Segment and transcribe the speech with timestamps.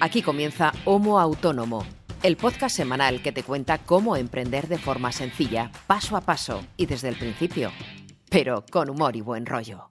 [0.00, 1.84] Aquí comienza Homo Autónomo,
[2.22, 6.86] el podcast semanal que te cuenta cómo emprender de forma sencilla, paso a paso y
[6.86, 7.70] desde el principio,
[8.28, 9.90] pero con humor y buen rollo.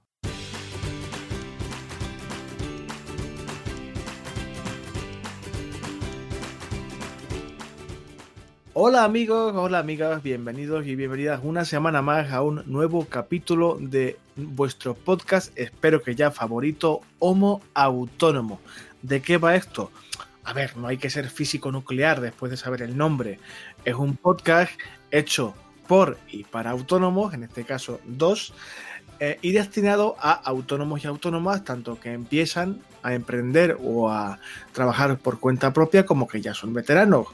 [8.75, 14.17] Hola amigos, hola amigas, bienvenidos y bienvenidas una semana más a un nuevo capítulo de
[14.35, 18.59] vuestro podcast, espero que ya favorito, Homo Autónomo.
[19.03, 19.91] ¿De qué va esto?
[20.45, 23.37] A ver, no hay que ser físico nuclear después de saber el nombre.
[23.83, 24.71] Es un podcast
[25.11, 25.53] hecho
[25.87, 28.53] por y para autónomos, en este caso dos,
[29.19, 34.39] eh, y destinado a autónomos y autónomas, tanto que empiezan a emprender o a
[34.71, 37.27] trabajar por cuenta propia como que ya son veteranos.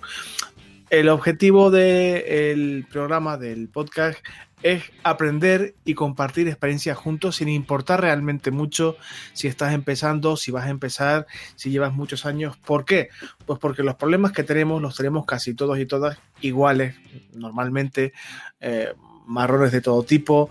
[0.90, 4.18] El objetivo del programa, del podcast,
[4.62, 8.98] es aprender y compartir experiencias juntos sin importar realmente mucho
[9.34, 12.58] si estás empezando, si vas a empezar, si llevas muchos años.
[12.58, 13.10] ¿Por qué?
[13.46, 16.96] Pues porque los problemas que tenemos los tenemos casi todos y todas iguales,
[17.34, 18.14] normalmente,
[18.60, 18.94] eh,
[19.26, 20.50] marrones de todo tipo,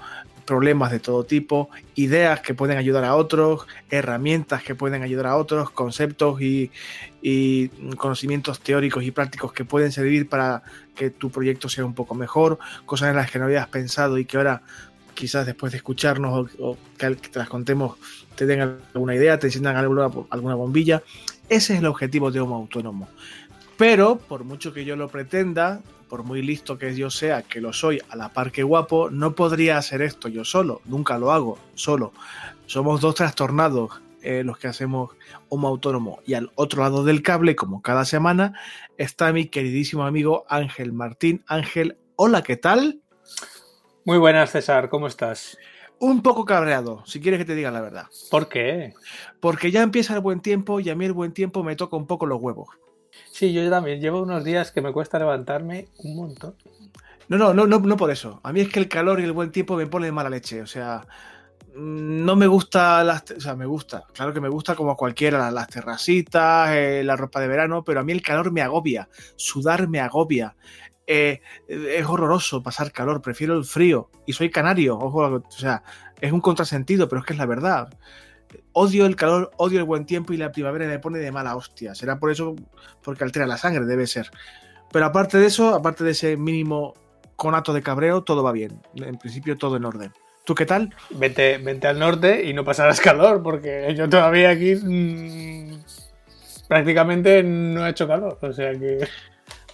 [0.48, 5.36] problemas de todo tipo, ideas que pueden ayudar a otros, herramientas que pueden ayudar a
[5.36, 6.70] otros, conceptos y,
[7.98, 10.62] conocimientos teóricos y prácticos que pueden servir para
[10.94, 14.24] que tu proyecto sea un poco mejor, cosas en las que no habías pensado y
[14.24, 14.62] que ahora
[15.12, 17.96] quizás después de escucharnos o, que te las contemos
[18.34, 21.02] te den alguna idea, te enciendan alguna, alguna bombilla.
[21.50, 23.08] Ese es el objetivo de Homo Autónomo.
[23.76, 27.72] Pero, por mucho que yo lo pretenda, por muy listo que yo sea, que lo
[27.72, 31.58] soy a la par que guapo, no podría hacer esto yo solo, nunca lo hago
[31.74, 32.12] solo.
[32.66, 35.10] Somos dos trastornados eh, los que hacemos
[35.48, 36.20] Homo Autónomo.
[36.26, 38.58] Y al otro lado del cable, como cada semana,
[38.96, 41.44] está mi queridísimo amigo Ángel Martín.
[41.46, 43.00] Ángel, hola, ¿qué tal?
[44.04, 45.56] Muy buenas, César, ¿cómo estás?
[46.00, 48.06] Un poco cabreado, si quieres que te diga la verdad.
[48.30, 48.94] ¿Por qué?
[49.40, 52.06] Porque ya empieza el buen tiempo y a mí el buen tiempo me toca un
[52.06, 52.68] poco los huevos.
[53.30, 54.00] Sí, yo también.
[54.00, 56.54] Llevo unos días que me cuesta levantarme un montón.
[57.28, 58.40] No, no, no, no, no por eso.
[58.42, 60.62] A mí es que el calor y el buen tiempo me pone de mala leche.
[60.62, 61.06] O sea,
[61.76, 63.24] mm, no me gusta las.
[63.36, 64.04] O sea, me gusta.
[64.12, 68.04] Claro que me gusta como cualquiera, las terracitas, eh, la ropa de verano, pero a
[68.04, 69.08] mí el calor me agobia.
[69.36, 70.56] Sudar me agobia.
[71.06, 73.22] Eh, es horroroso pasar calor.
[73.22, 74.10] Prefiero el frío.
[74.26, 74.98] Y soy canario.
[74.98, 75.82] Ojo, o sea,
[76.20, 77.88] es un contrasentido, pero es que es la verdad
[78.72, 81.94] odio el calor, odio el buen tiempo y la primavera me pone de mala hostia.
[81.94, 82.56] Será por eso,
[83.02, 84.30] porque altera la sangre, debe ser.
[84.92, 86.94] Pero aparte de eso, aparte de ese mínimo
[87.36, 88.80] conato de cabreo, todo va bien.
[88.94, 90.12] En principio todo en orden.
[90.44, 90.94] ¿Tú qué tal?
[91.10, 95.78] Vente, vente al norte y no pasarás calor, porque yo todavía aquí mmm,
[96.68, 98.38] prácticamente no he hecho calor.
[98.40, 99.06] O sea que.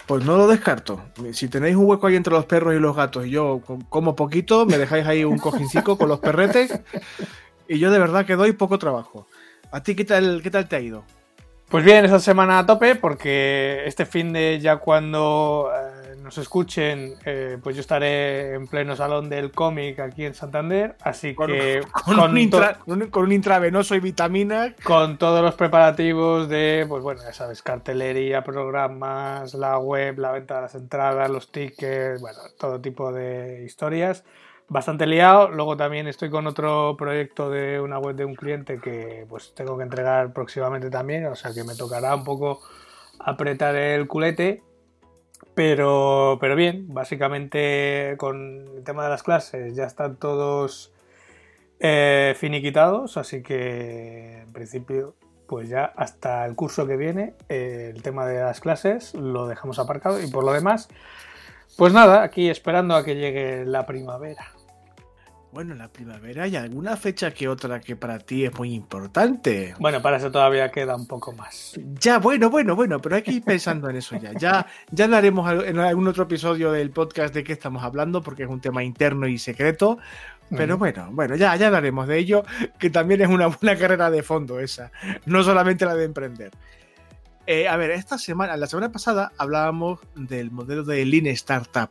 [0.06, 1.00] Pues no lo descarto.
[1.32, 4.66] Si tenéis un hueco ahí entre los perros y los gatos y yo como poquito,
[4.66, 6.78] me dejáis ahí un cojincico con los perretes
[7.68, 9.26] y yo de verdad que doy poco trabajo.
[9.70, 11.04] ¿A ti qué tal, qué tal te ha ido?
[11.68, 17.14] Pues bien, esta semana a tope porque este fin de ya cuando eh, nos escuchen,
[17.24, 21.34] eh, pues yo estaré en pleno salón del cómic aquí en Santander, así que
[21.90, 22.50] con, un
[23.10, 24.74] con, un intravenoso y vitaminas.
[24.84, 30.56] Con todos los preparativos de, pues bueno, ya sabes, cartelería, programas, la web, la venta
[30.56, 34.22] de las entradas, los tickets, bueno, todo tipo de historias
[34.68, 35.48] bastante liado.
[35.48, 39.76] Luego también estoy con otro proyecto de una web de un cliente que pues tengo
[39.76, 42.60] que entregar próximamente también, o sea que me tocará un poco
[43.18, 44.62] apretar el culete.
[45.54, 50.92] Pero, pero bien, básicamente con el tema de las clases ya están todos
[51.78, 55.14] eh, finiquitados, así que en principio
[55.46, 59.78] pues ya hasta el curso que viene eh, el tema de las clases lo dejamos
[59.78, 60.88] aparcado y por lo demás
[61.76, 64.46] pues nada, aquí esperando a que llegue la primavera.
[65.54, 69.72] Bueno, la primavera hay alguna fecha que otra que para ti es muy importante.
[69.78, 71.78] Bueno, para eso todavía queda un poco más.
[72.00, 74.32] Ya, bueno, bueno, bueno, pero hay que ir pensando en eso ya.
[74.32, 78.48] Ya, ya hablaremos en algún otro episodio del podcast de qué estamos hablando, porque es
[78.48, 79.98] un tema interno y secreto.
[80.50, 82.44] Pero bueno, bueno, ya, ya hablaremos de ello,
[82.80, 84.90] que también es una buena carrera de fondo esa,
[85.24, 86.50] no solamente la de emprender.
[87.46, 91.90] Eh, a ver, esta semana, la semana pasada hablábamos del modelo de Lean Startup,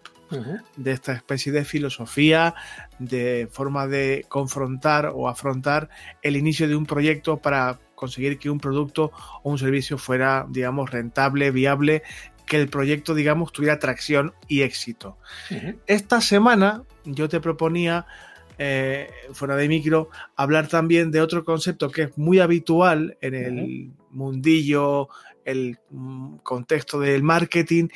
[0.78, 2.56] de esta especie de filosofía,
[2.98, 5.90] de forma de confrontar o afrontar
[6.24, 9.12] el inicio de un proyecto para conseguir que un producto
[9.44, 12.02] o un servicio fuera, digamos, rentable, viable,
[12.48, 15.18] que el proyecto, digamos, tuviera tracción y éxito.
[15.86, 18.08] Esta semana yo te proponía
[18.58, 23.92] eh, fuera de micro, hablar también de otro concepto que es muy habitual en el
[24.12, 25.10] mundillo
[25.46, 27.88] el mm, contexto del marketing,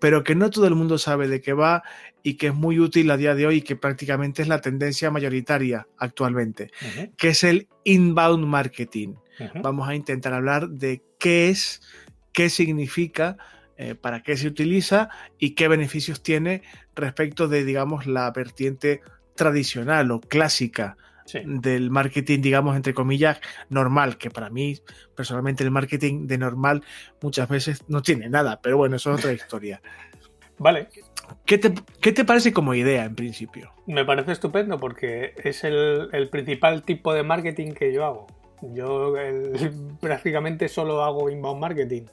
[0.00, 1.82] pero que no todo el mundo sabe de qué va
[2.22, 5.10] y que es muy útil a día de hoy y que prácticamente es la tendencia
[5.10, 6.70] mayoritaria actualmente,
[7.16, 9.14] que es el inbound marketing.
[9.62, 11.82] Vamos a intentar hablar de qué es,
[12.32, 13.36] qué significa,
[13.78, 16.62] eh, para qué se utiliza y qué beneficios tiene
[16.94, 19.02] respecto de, digamos, la vertiente
[19.34, 20.96] tradicional o clásica
[21.44, 24.78] del marketing, digamos, entre comillas, normal, que para mí,
[25.14, 26.82] personalmente, el marketing de normal
[27.20, 29.80] muchas veces no tiene nada, pero bueno, eso es otra historia.
[30.58, 30.88] Vale.
[31.44, 33.72] ¿Qué te, parece como idea en principio?
[33.86, 38.26] Me parece estupendo porque es el, principal tipo de marketing que yo hago.
[38.72, 39.14] Yo
[40.00, 42.04] prácticamente solo hago inbound marketing.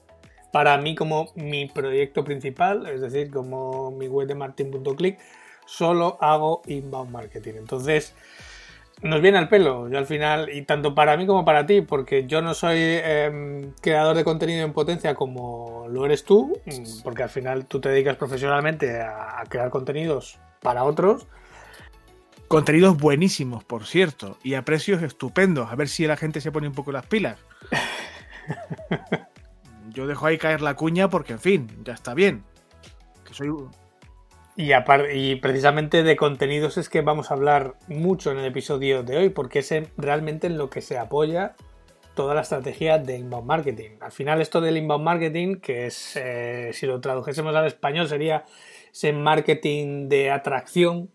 [0.51, 5.19] Para mí como mi proyecto principal, es decir, como mi web de martin.click,
[5.65, 7.53] solo hago inbound marketing.
[7.57, 8.15] Entonces,
[9.01, 9.89] nos viene al pelo.
[9.89, 13.73] Yo al final, y tanto para mí como para ti, porque yo no soy em,
[13.81, 16.57] creador de contenido en potencia como lo eres tú,
[17.03, 21.27] porque al final tú te dedicas profesionalmente a, crear contenidos para otros.
[22.47, 25.71] Contenidos buenísimos, por cierto, y a precios estupendos.
[25.71, 27.39] A ver si la gente se pone un poco las pilas.
[29.89, 32.43] Yo dejo ahí caer la cuña porque, en fin, ya está bien.
[33.25, 33.49] Que soy,
[34.55, 34.71] y,
[35.13, 39.29] y precisamente de contenidos es que vamos a hablar mucho en el episodio de hoy,
[39.29, 41.55] porque es realmente en lo que se apoya
[42.13, 43.91] toda la estrategia de inbound marketing.
[43.99, 48.45] Al final esto del inbound marketing, que es, eh, si lo tradujésemos al español, sería
[48.91, 51.09] ese marketing de atracción.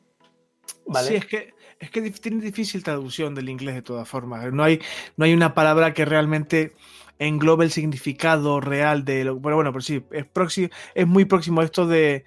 [1.03, 4.53] Sí, es que, es que tiene difícil traducción del inglés de todas formas.
[4.53, 4.81] No hay,
[5.17, 6.73] no hay una palabra que realmente
[7.19, 9.37] englobe el significado real de lo...
[9.37, 10.27] Bueno, bueno, pero sí, es,
[10.95, 12.25] es muy próximo esto de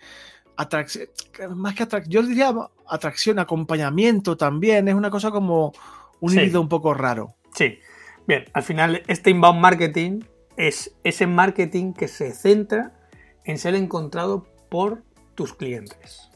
[0.61, 1.07] atracción,
[1.55, 2.53] más que atracción, yo diría
[2.87, 5.73] atracción, acompañamiento también, es una cosa como
[6.19, 7.35] un híbrido un poco raro.
[7.53, 7.79] Sí,
[8.27, 10.21] bien, al final este inbound marketing
[10.57, 12.93] es ese marketing que se centra
[13.45, 15.03] en ser encontrado por
[15.35, 16.30] tus clientes.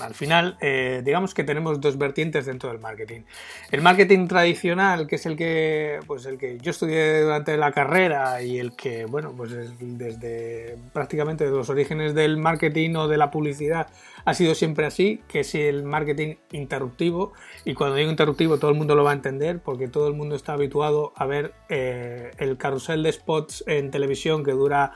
[0.00, 3.22] Al final, eh, digamos que tenemos dos vertientes dentro del marketing.
[3.70, 8.42] El marketing tradicional, que es el que, pues el que yo estudié durante la carrera
[8.42, 13.88] y el que, bueno, pues desde prácticamente los orígenes del marketing o de la publicidad
[14.24, 17.32] ha sido siempre así, que es el marketing interruptivo.
[17.64, 20.36] Y cuando digo interruptivo, todo el mundo lo va a entender, porque todo el mundo
[20.36, 24.92] está habituado a ver eh, el carrusel de spots en televisión que dura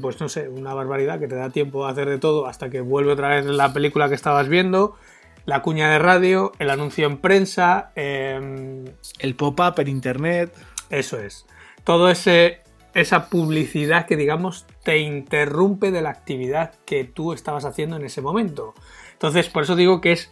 [0.00, 2.80] pues no sé, una barbaridad que te da tiempo a hacer de todo hasta que
[2.80, 4.96] vuelve otra vez la película que estabas viendo,
[5.44, 8.84] la cuña de radio, el anuncio en prensa, em,
[9.18, 10.54] el pop-up en internet.
[10.90, 11.46] Eso es.
[11.84, 12.62] Todo ese
[12.94, 18.20] esa publicidad que digamos te interrumpe de la actividad que tú estabas haciendo en ese
[18.20, 18.74] momento.
[19.12, 20.30] Entonces, por eso digo que es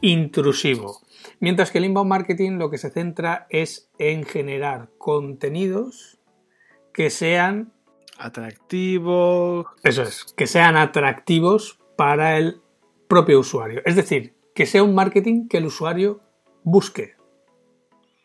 [0.00, 1.00] intrusivo.
[1.38, 6.18] Mientras que el inbound marketing lo que se centra es en generar contenidos
[6.92, 7.71] que sean
[8.24, 9.66] atractivos.
[9.82, 12.60] Eso es, que sean atractivos para el
[13.08, 13.82] propio usuario.
[13.84, 16.20] Es decir, que sea un marketing que el usuario
[16.62, 17.16] busque.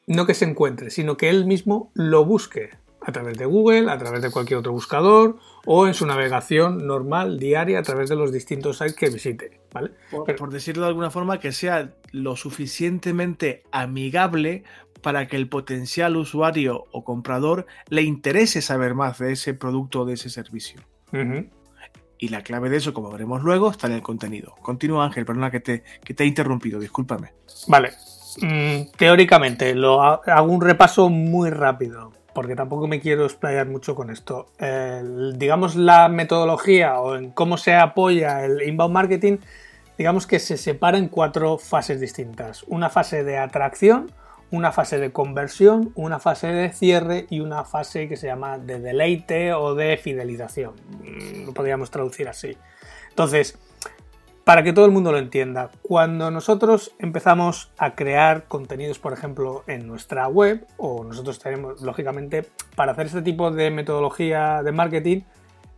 [0.06, 2.72] No que se encuentre, sino que él mismo lo busque
[3.02, 7.40] a través de Google, a través de cualquier otro buscador o en su navegación normal,
[7.40, 9.62] diaria, a través de los distintos sites que visite.
[9.74, 9.92] ¿vale?
[10.38, 14.64] por decirlo de alguna forma, que sea lo suficientemente amigable
[15.08, 20.06] para que el potencial usuario o comprador le interese saber más de ese producto o
[20.06, 20.82] de ese servicio.
[22.18, 24.54] Y la clave de eso, como veremos luego, está en el contenido.
[24.62, 27.32] Continúa Ángel, perdona que te, que te he interrumpido, discúlpame.
[27.68, 27.92] Vale.
[28.42, 34.10] Mm, teóricamente, lo hago un repaso muy rápido, porque tampoco me quiero explayar mucho con
[34.10, 34.48] esto.
[35.36, 39.38] digamos, la metodología o en cómo se apoya el inbound marketing,
[39.98, 42.64] digamos que se separa en cuatro fases distintas.
[42.64, 44.12] Una fase de atracción,
[44.52, 48.80] una fase de conversión, una fase de cierre y una fase que se llama de
[48.80, 50.74] deleite o de fidelización.
[51.02, 52.58] Mm, lo podríamos traducir así.
[53.10, 53.58] Entonces,
[54.48, 59.66] para que todo el mundo lo entienda, cuando nosotros empezamos a crear contenidos, por ejemplo,
[59.68, 65.22] en nuestra web, o nosotros tenemos, lógicamente, para hacer este tipo de metodología de marketing,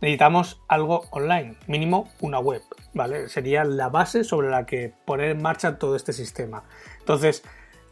[0.00, 2.62] necesitamos algo online, mínimo una web,
[2.94, 3.28] ¿vale?
[3.28, 6.62] Sería la base sobre la que poner en marcha todo este sistema.
[7.00, 7.42] Entonces,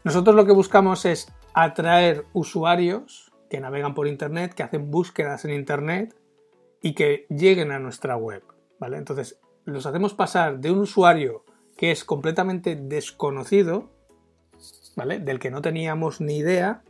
[0.03, 5.51] nosotros lo que buscamos es atraer usuarios que navegan por Internet, que hacen búsquedas en
[5.51, 6.15] Internet
[6.81, 8.43] y que lleguen a nuestra web.
[8.79, 8.97] ¿vale?
[8.97, 11.43] Entonces, los hacemos pasar de un usuario
[11.77, 13.89] que es completamente desconocido,
[14.95, 15.19] ¿vale?
[15.19, 16.83] del que no teníamos ni idea,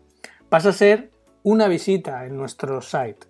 [0.49, 1.11] pasa a ser
[1.43, 3.27] una visita en nuestro site.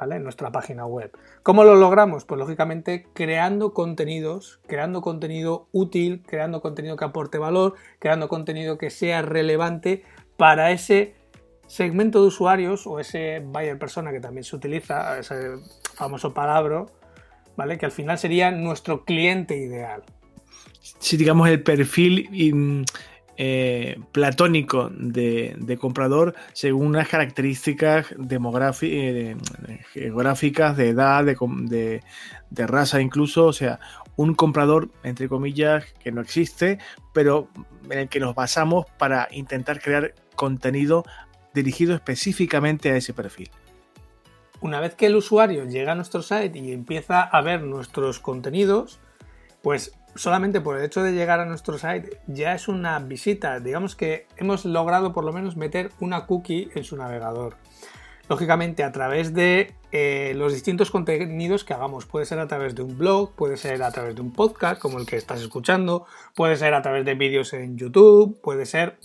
[0.00, 1.10] En nuestra página web.
[1.42, 2.24] ¿Cómo lo logramos?
[2.24, 8.90] Pues lógicamente creando contenidos, creando contenido útil, creando contenido que aporte valor, creando contenido que
[8.90, 10.04] sea relevante
[10.36, 11.16] para ese
[11.66, 15.56] segmento de usuarios o ese buyer persona que también se utiliza, ese
[15.94, 16.86] famoso palabra,
[17.56, 17.76] ¿vale?
[17.76, 20.04] Que al final sería nuestro cliente ideal.
[20.80, 22.86] Si digamos el perfil
[23.40, 29.36] eh, platónico de, comprador según unas características eh,
[29.92, 32.02] geográficas, de edad, de,
[32.50, 33.78] de, raza incluso, o sea,
[34.16, 36.80] un comprador, entre comillas, que no existe,
[37.14, 37.48] pero
[37.88, 41.04] en el que nos basamos para intentar crear contenido
[41.54, 43.50] dirigido específicamente a ese perfil.
[44.60, 48.98] Una vez que el usuario llega a nuestro site y empieza a ver nuestros contenidos,
[49.62, 53.60] pues solamente por el hecho de llegar a nuestro site ya es una visita.
[53.60, 57.56] Digamos que hemos logrado por lo menos meter una cookie en su navegador.
[58.28, 62.04] Lógicamente a través de eh, los distintos contenidos que hagamos.
[62.04, 64.98] Puede ser a través de un blog, puede ser a través de un podcast como
[64.98, 68.98] el que estás escuchando, puede ser a través de vídeos en YouTube, puede ser...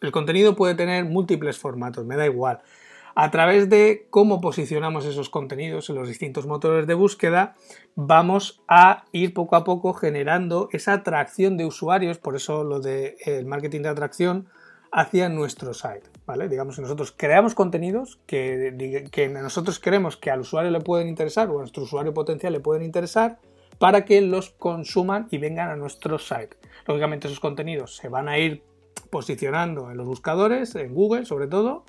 [0.00, 2.62] El contenido puede tener múltiples formatos, me da igual
[3.14, 7.54] a través de cómo posicionamos esos contenidos en los distintos motores de búsqueda,
[7.94, 13.16] vamos a ir poco a poco generando esa atracción de usuarios, por eso lo del
[13.24, 14.48] de, marketing de atracción,
[14.90, 16.02] hacia nuestro site.
[16.26, 16.48] ¿vale?
[16.48, 21.48] Digamos que nosotros creamos contenidos que, que nosotros creemos que al usuario le pueden interesar
[21.48, 23.38] o a nuestro usuario potencial le pueden interesar
[23.78, 26.56] para que los consuman y vengan a nuestro site.
[26.86, 28.62] Lógicamente esos contenidos se van a ir
[29.10, 31.84] posicionando en los buscadores, en Google sobre todo,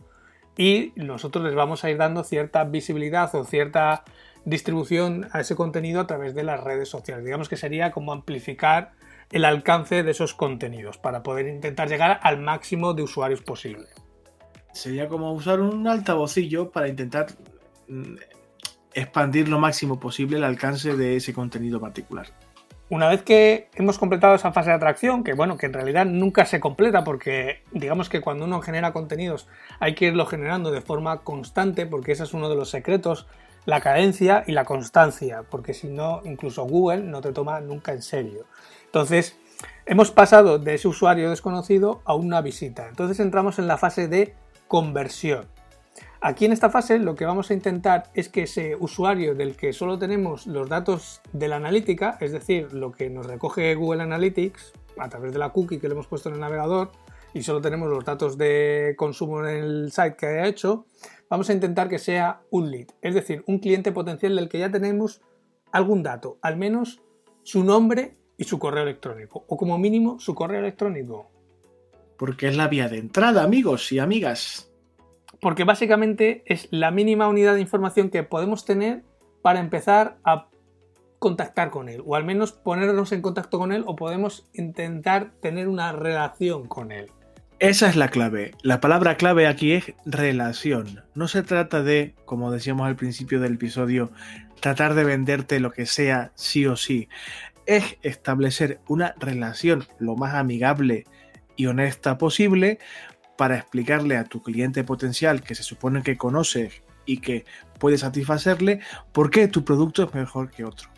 [0.58, 4.04] y nosotros les vamos a ir dando cierta visibilidad o cierta
[4.46, 7.26] distribución a ese contenido a través de las redes sociales.
[7.26, 8.92] Digamos que sería como amplificar
[9.32, 13.88] el alcance de esos contenidos para poder intentar llegar al máximo de usuarios posible.
[14.74, 17.28] Sería como usar un altavocillo para intentar
[17.88, 18.16] mm,
[18.94, 22.28] expandir lo máximo posible el alcance de ese contenido particular.
[22.94, 26.46] Una vez que hemos completado esa fase de atracción, que bueno, que en realidad nunca
[26.46, 29.48] se completa porque digamos que cuando uno genera contenidos
[29.80, 33.26] hay que irlo generando de forma constante porque ese es uno de los secretos,
[33.66, 38.04] la cadencia y la constancia, porque si no, incluso Google no te toma nunca en
[38.04, 38.46] serio.
[38.86, 39.40] Entonces,
[39.88, 42.90] hemos pasado de ese usuario desconocido a una visita.
[42.90, 44.36] Entonces entramos en la fase de
[44.68, 45.48] conversión.
[46.26, 49.74] Aquí en esta fase lo que vamos a intentar es que ese usuario del que
[49.74, 54.72] solo tenemos los datos de la analítica, es decir, lo que nos recoge Google Analytics
[54.98, 56.92] a través de la cookie que le hemos puesto en el navegador
[57.34, 60.86] y solo tenemos los datos de consumo en el site que haya hecho,
[61.30, 64.72] vamos a intentar que sea un lead, es decir, un cliente potencial del que ya
[64.72, 65.20] tenemos
[65.74, 67.02] algún dato, al menos
[67.44, 71.30] su nombre y su correo electrónico, o como mínimo su correo electrónico.
[72.18, 74.73] Porque es la vía de entrada, amigos y amigas
[75.44, 79.04] porque básicamente es la mínima unidad de información que podemos tener
[79.42, 80.48] para empezar a
[81.20, 85.68] contactar con él, o al menos ponernos en contacto con él, o podemos intentar tener
[85.68, 87.12] una relación con él.
[87.60, 88.52] Esa es la clave.
[88.62, 91.04] La palabra clave aquí es relación.
[91.14, 94.12] No se trata de, como decíamos al principio del episodio,
[94.62, 97.10] tratar de venderte lo que sea sí o sí.
[97.66, 101.04] Es establecer una relación lo más amigable
[101.58, 102.80] y honesta posible
[103.38, 107.46] para explicarle a tu cliente potencial que se supone que conoces y que
[107.80, 108.80] puede satisfacerle
[109.12, 110.90] por qué tu producto es mejor que otro.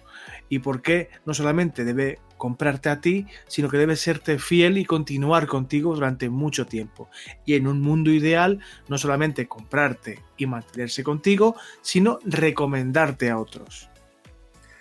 [0.47, 4.85] Y por qué no solamente debe comprarte a ti, sino que debe serte fiel y
[4.85, 7.09] continuar contigo durante mucho tiempo.
[7.45, 13.89] Y en un mundo ideal, no solamente comprarte y mantenerse contigo, sino recomendarte a otros.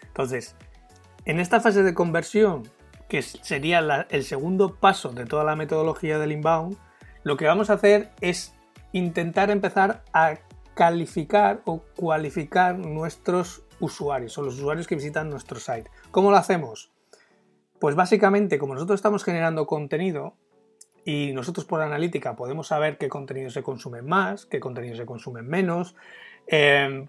[0.08, 0.54] Entonces,
[1.25, 2.68] en esta fase de conversión,
[3.08, 6.76] que sería el segundo paso de toda la metodología del inbound,
[7.24, 8.54] lo que vamos a hacer es
[8.92, 10.34] intentar empezar a
[10.74, 15.90] calificar o cualificar nuestros usuarios o los usuarios que visitan nuestro site.
[16.10, 16.92] ¿Cómo lo hacemos?
[17.78, 20.36] Pues básicamente, como nosotros estamos generando contenido
[21.04, 25.42] y nosotros por analítica podemos saber qué contenido se consume más, qué contenido se consume
[25.42, 25.94] menos,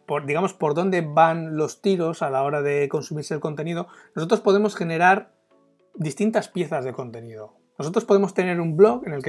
[0.05, 4.41] por, digamos por dónde van los tiros a la hora de consumirse el contenido, nosotros
[4.41, 5.31] podemos generar
[5.93, 7.53] distintas piezas de contenido.
[7.77, 9.21] Nosotros podemos tener un blog en el,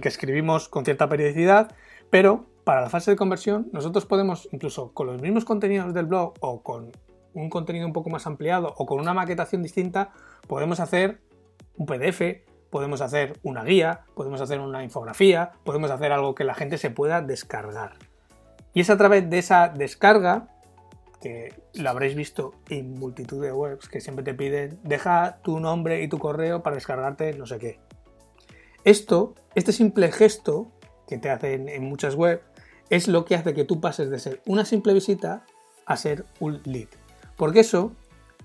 [0.00, 1.74] que escribimos con cierta periodicidad,
[2.08, 6.34] pero para la fase de conversión nosotros podemos, incluso con los mismos contenidos del blog
[6.40, 6.92] o con
[7.34, 10.12] un contenido un poco más ampliado o con una maquetación distinta,
[10.46, 11.20] podemos hacer
[11.76, 12.22] un PDF,
[12.70, 16.90] podemos hacer una guía, podemos hacer una infografía, podemos hacer algo que la gente se
[16.90, 17.96] pueda descargar.
[18.72, 20.48] Y es a través de esa descarga
[21.20, 26.02] que lo habréis visto en multitud de webs que siempre te piden, deja tu nombre
[26.02, 27.80] y tu correo para descargarte no sé qué.
[28.84, 30.70] Esto, este simple gesto
[31.06, 32.42] que te hacen en muchas webs,
[32.90, 35.44] es lo que hace que tú pases de ser una simple visita
[35.86, 36.88] a ser un lead.
[37.36, 37.92] Porque eso,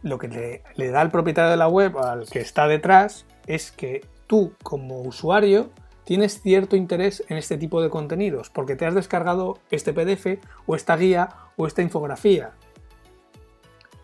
[0.01, 3.71] lo que le, le da al propietario de la web, al que está detrás, es
[3.71, 5.69] que tú como usuario
[6.03, 10.75] tienes cierto interés en este tipo de contenidos, porque te has descargado este PDF o
[10.75, 12.51] esta guía o esta infografía.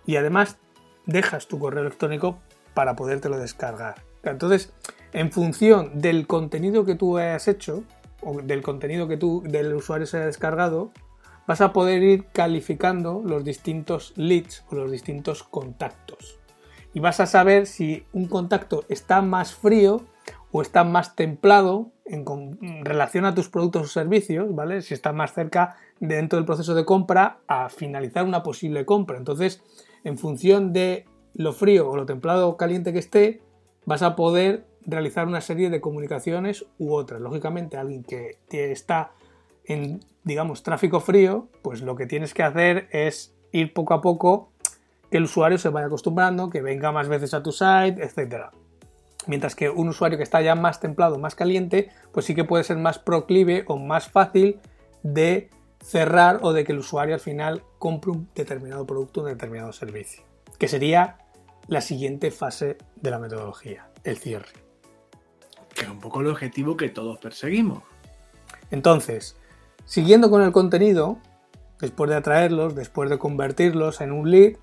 [0.06, 0.58] y además
[1.06, 2.40] dejas tu correo electrónico
[2.74, 3.96] para podértelo descargar.
[4.24, 4.72] Entonces,
[5.14, 7.84] en función del contenido que tú hayas hecho,
[8.22, 10.92] o del contenido que tú, del usuario se haya descargado,
[11.48, 16.40] vas a poder ir calificando los distintos leads o los distintos contactos.
[16.94, 20.06] Y vas a saber si un contacto está más frío
[20.52, 22.26] o está más templado en,
[22.84, 24.82] relación a tus productos o servicios, ¿vale?
[24.82, 29.18] Si está más cerca dentro del proceso de compra a finalizar una posible compra.
[29.18, 29.62] Entonces,
[30.04, 33.42] en función de lo frío o lo templado o caliente que esté,
[33.86, 37.22] vas a poder realizar una serie de comunicaciones u otras.
[37.22, 39.12] Lógicamente, alguien que está
[39.66, 44.52] en, digamos, tráfico frío, pues lo que tienes que hacer es ir poco a poco
[45.12, 48.52] que el usuario se vaya acostumbrando, que venga más veces a tu site, etc.
[49.30, 52.64] Mientras que un usuario que está ya más templado, más caliente, pues sí que puede
[52.64, 54.60] ser más proclive o más fácil
[55.04, 55.52] de
[55.86, 60.24] cerrar o de que el usuario al final compre un determinado producto, un determinado servicio.
[60.58, 61.20] Que sería
[61.68, 64.50] la siguiente fase de la metodología, el cierre.
[65.76, 67.84] Que es un poco el objetivo que todos perseguimos.
[68.72, 69.38] Entonces,
[69.86, 71.20] siguiendo con el contenido,
[71.80, 74.54] después de atraerlos, después de convertirlos en un lead,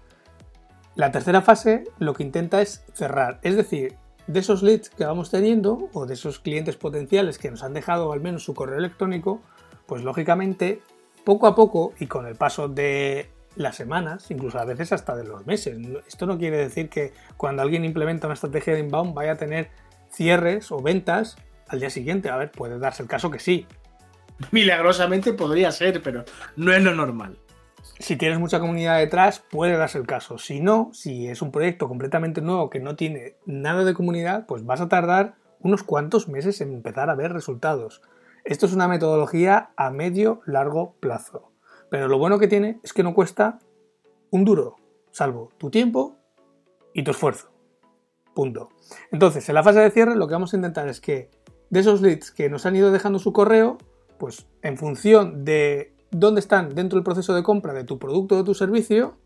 [0.96, 3.38] la tercera fase lo que intenta es cerrar.
[3.44, 3.96] Es decir,
[4.26, 8.12] de esos leads que vamos teniendo o de esos clientes potenciales que nos han dejado
[8.12, 9.40] al menos su correo electrónico,
[9.86, 10.82] pues lógicamente,
[11.24, 15.24] poco a poco y con el paso de las semanas, incluso a veces hasta de
[15.24, 15.78] los meses.
[16.06, 19.70] Esto no quiere decir que cuando alguien implementa una estrategia de inbound vaya a tener
[20.10, 21.36] cierres o ventas
[21.68, 22.28] al día siguiente.
[22.28, 23.66] A ver, puede darse el caso que sí.
[24.50, 26.24] Milagrosamente podría ser, pero
[26.56, 27.38] no es lo normal.
[27.98, 30.36] Si tienes mucha comunidad detrás, puede darse el caso.
[30.36, 34.64] Si no, si es un proyecto completamente nuevo que no tiene nada de comunidad, pues
[34.66, 38.02] vas a tardar unos cuantos meses en empezar a ver resultados.
[38.44, 41.50] Esto es una metodología a medio largo plazo.
[41.90, 43.58] Pero lo bueno que tiene es que no cuesta
[44.30, 44.76] un duro,
[45.10, 46.16] salvo tu tiempo
[46.92, 47.50] y tu esfuerzo.
[48.34, 48.68] Punto.
[49.10, 51.30] Entonces, en la fase de cierre lo que vamos a intentar es que
[51.70, 53.78] de esos leads que nos han ido dejando su correo,
[54.18, 58.38] pues en función de dónde están dentro del proceso de compra de tu producto o
[58.38, 59.16] de tu servicio,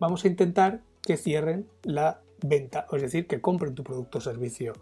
[0.00, 4.72] vamos a intentar que cierren la venta, es decir, que compren tu producto o servicio.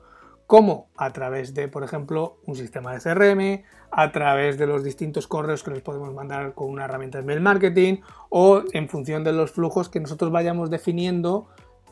[0.46, 0.88] ¿Cómo?
[0.96, 5.62] A través de, por ejemplo, un sistema de CRM, a través de los distintos correos
[5.62, 7.98] que les podemos mandar con una herramienta de mail marketing
[8.30, 11.48] o en función de los flujos que nosotros vayamos definiendo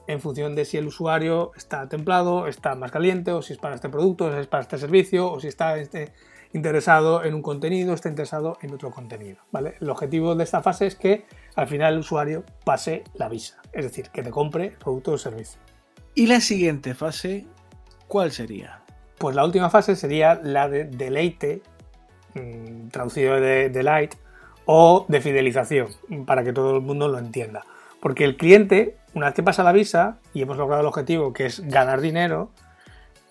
[0.06, 3.74] en función de si el usuario está templado, está más caliente o si es para
[3.74, 6.12] este producto, si es para este servicio o si está este,
[6.52, 9.38] interesado en un contenido, está interesado en otro contenido.
[9.50, 9.74] ¿vale?
[9.80, 11.24] El objetivo de esta fase es que
[11.56, 15.18] al final el usuario pase la visa, es decir, que te compre el producto o
[15.18, 15.60] servicio.
[16.14, 17.46] Y la siguiente fase
[18.12, 18.82] ¿cuál sería?
[19.16, 21.62] Pues la última fase sería la de deleite,
[22.34, 24.16] mm, traducido de delight,
[24.66, 25.88] o de fidelización,
[26.26, 27.64] para que todo el mundo lo entienda.
[28.00, 31.46] Porque el cliente, una vez que pasa la visa y hemos logrado el objetivo que
[31.46, 32.50] es ganar dinero,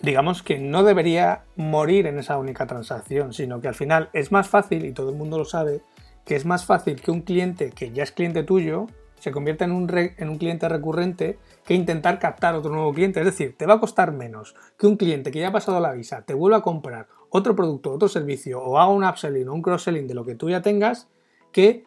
[0.02, 4.48] digamos que no debería morir en esa única transacción, sino que al final es más
[4.48, 5.80] fácil, y todo el mundo lo sabe,
[6.24, 8.86] que es más fácil que un cliente que ya es cliente tuyo
[9.22, 13.20] se convierta en un, en un cliente recurrente que intentar captar otro nuevo cliente.
[13.20, 15.92] Es decir, te va a costar menos que un cliente que ya ha pasado la
[15.92, 19.62] visa te vuelva a comprar otro producto, otro servicio o haga un upselling o un
[19.62, 21.08] cross-selling de lo que tú ya tengas
[21.52, 21.84] que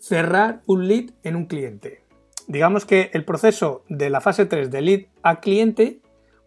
[0.00, 2.02] cerrar un lead en un cliente.
[2.48, 6.01] Digamos que el proceso de la fase 3 de lead a cliente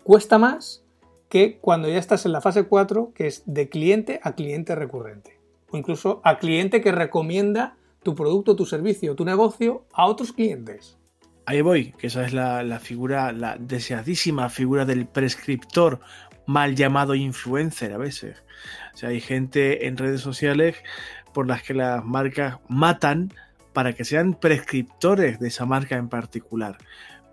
[0.05, 0.85] cuesta más
[1.29, 5.39] que cuando ya estás en la fase 4, que es de cliente a cliente recurrente.
[5.71, 10.99] O incluso a cliente que recomienda tu producto, tu servicio, tu negocio a otros clientes.
[11.47, 15.99] Ahí voy, que esa es la, figura, la deseadísima figura del prescriptor,
[16.45, 18.43] mal llamado influencer a veces.
[18.93, 20.75] O sea, hay gente en redes sociales
[21.33, 23.33] por las que las marcas matan
[23.73, 26.77] para que sean prescriptores de esa marca en particular.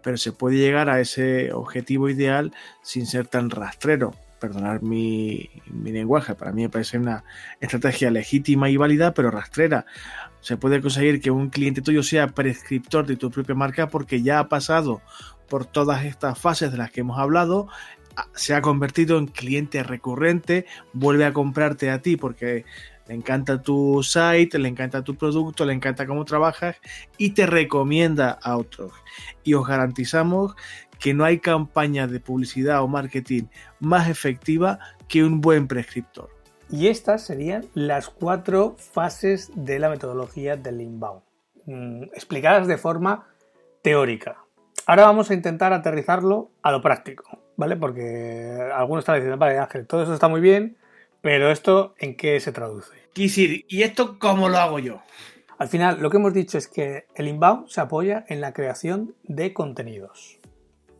[0.02, 4.12] Pero se puede llegar a ese objetivo ideal sin ser tan rastrero
[4.42, 5.48] perdonar mi,
[5.84, 7.22] lenguaje, para mí me parece una
[7.60, 9.86] estrategia legítima y válida, pero rastrera.
[10.40, 14.40] Se puede conseguir que un cliente tuyo sea prescriptor de tu propia marca porque ya
[14.40, 15.00] ha pasado
[15.48, 17.68] por todas estas fases de las que hemos hablado,
[18.34, 22.64] se ha convertido en cliente recurrente, vuelve a comprarte a ti porque
[23.12, 26.76] le encanta tu site, le encanta tu producto, le encanta cómo trabajas
[27.18, 28.90] y te recomienda a otros.
[29.44, 30.54] Y os garantizamos
[30.98, 33.48] que no hay campaña de publicidad o marketing
[33.80, 36.30] más efectiva que un buen prescriptor.
[36.70, 41.20] Y estas serían las cuatro fases de la metodología del inbound,
[41.66, 43.26] mm, explicadas de forma
[43.82, 44.38] teórica.
[44.86, 47.24] Ahora vamos a intentar aterrizarlo a lo práctico,
[47.58, 47.76] ¿vale?
[47.76, 50.78] Porque algunos están diciendo, vale, Ángel, todo eso está muy bien,
[51.22, 52.92] pero esto, ¿en qué se traduce?
[53.12, 55.00] Quisir, ¿y esto cómo lo hago yo?
[55.56, 59.14] Al final, lo que hemos dicho es que el inbound se apoya en la creación
[59.22, 60.40] de contenidos.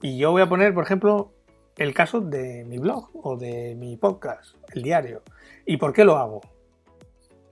[0.01, 1.33] Y yo voy a poner, por ejemplo,
[1.77, 5.23] el caso de mi blog o de mi podcast, el diario.
[5.67, 6.41] ¿Y por qué lo hago?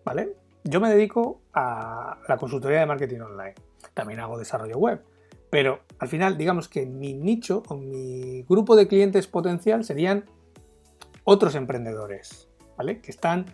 [0.05, 0.37] ¿Vale?
[0.63, 3.55] Yo me dedico a la consultoría de marketing online.
[3.95, 5.03] También hago desarrollo web.
[5.51, 10.27] Pero al final, digamos que mi nicho o mi grupo de clientes potencial serían
[11.25, 12.50] otros emprendedores,
[13.03, 13.47] Que están,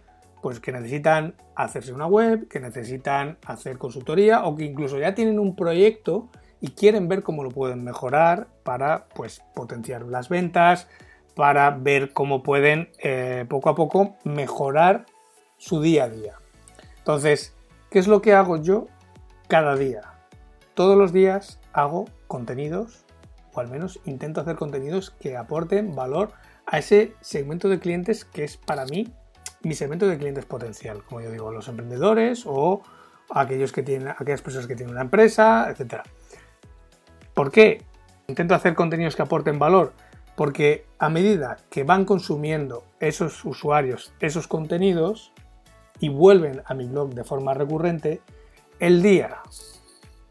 [0.42, 5.38] pues que necesitan hacerse una web, que necesitan hacer consultoría o que incluso ya tienen
[5.38, 6.28] un proyecto
[6.60, 10.88] y quieren ver cómo lo pueden mejorar para, pues, potenciar las ventas,
[11.34, 15.04] para ver cómo pueden eh, poco a poco mejorar
[15.58, 16.34] su día a día.
[16.98, 17.54] Entonces,
[17.90, 18.86] ¿qué es lo que hago yo
[19.48, 20.02] cada día?
[20.74, 23.04] Todos los días hago contenidos,
[23.52, 26.32] o al menos intento hacer contenidos que aporten valor
[26.66, 29.08] a ese segmento de clientes que es para mí
[29.62, 32.82] mi segmento de clientes potencial, como yo digo, los emprendedores o
[33.30, 36.02] aquellos que tienen, aquellas personas que tienen una empresa, etc.
[37.34, 37.82] ¿Por qué?
[38.28, 39.92] Intento hacer contenidos que aporten valor,
[40.36, 45.32] porque a medida que van consumiendo esos usuarios esos contenidos
[45.98, 48.20] y vuelven a mi blog de forma recurrente,
[48.78, 49.40] el día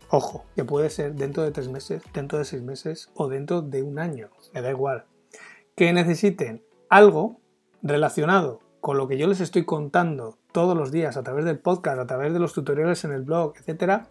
[0.10, 3.82] Ojo, que puede ser dentro de tres meses, dentro de seis meses o dentro de
[3.82, 5.06] un año, me da igual.
[5.75, 7.39] Que necesiten algo
[7.81, 11.99] relacionado con lo que yo les estoy contando todos los días a través del podcast,
[11.99, 14.03] a través de los tutoriales en el blog, etc.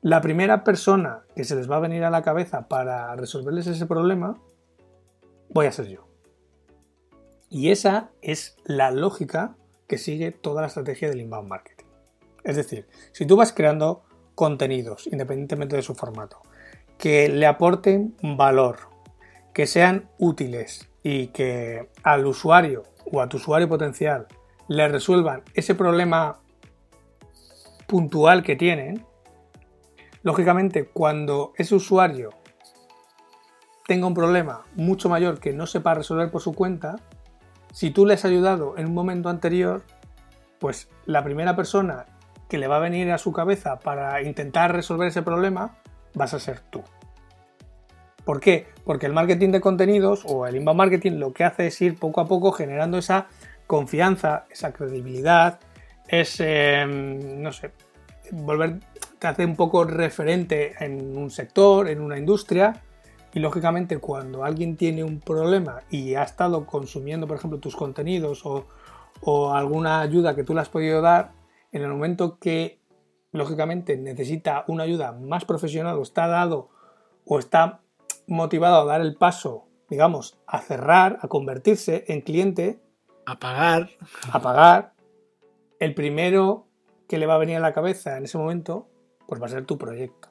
[0.00, 3.86] La primera persona que se les va a venir a la cabeza para resolverles ese
[3.86, 4.40] problema,
[5.50, 6.08] voy a ser yo.
[7.50, 9.56] Y esa es la lógica
[9.86, 11.84] que sigue toda la estrategia del inbound marketing.
[12.44, 14.04] Es decir, si tú vas creando
[14.34, 16.40] contenidos, independientemente de su formato,
[16.96, 18.91] que le aporten valor,
[19.52, 24.26] que sean útiles y que al usuario o a tu usuario potencial
[24.68, 26.40] le resuelvan ese problema
[27.86, 29.04] puntual que tienen,
[30.22, 32.30] lógicamente cuando ese usuario
[33.86, 36.96] tenga un problema mucho mayor que no sepa resolver por su cuenta,
[37.72, 39.82] si tú le has ayudado en un momento anterior,
[40.58, 42.06] pues la primera persona
[42.48, 45.76] que le va a venir a su cabeza para intentar resolver ese problema,
[46.14, 46.82] vas a ser tú.
[48.24, 48.66] ¿Por qué?
[48.84, 52.20] Porque el marketing de contenidos o el inbound marketing lo que hace es ir poco
[52.20, 53.26] a poco generando esa
[53.66, 55.58] confianza, esa credibilidad,
[56.08, 57.72] ese, no sé,
[58.30, 58.80] volver,
[59.18, 62.82] te hace un poco referente en un sector, en una industria,
[63.34, 68.44] y lógicamente cuando alguien tiene un problema y ha estado consumiendo, por ejemplo, tus contenidos
[68.44, 68.66] o,
[69.20, 71.32] o alguna ayuda que tú le has podido dar,
[71.72, 72.78] en el momento que
[73.32, 76.68] lógicamente necesita una ayuda más profesional o está dado
[77.24, 77.80] o está
[78.32, 82.80] motivado a dar el paso, digamos, a cerrar, a convertirse en cliente,
[83.26, 83.90] a pagar,
[84.30, 84.94] a pagar,
[85.78, 86.66] el primero
[87.08, 88.88] que le va a venir a la cabeza en ese momento,
[89.26, 90.30] pues va a ser tu proyecto.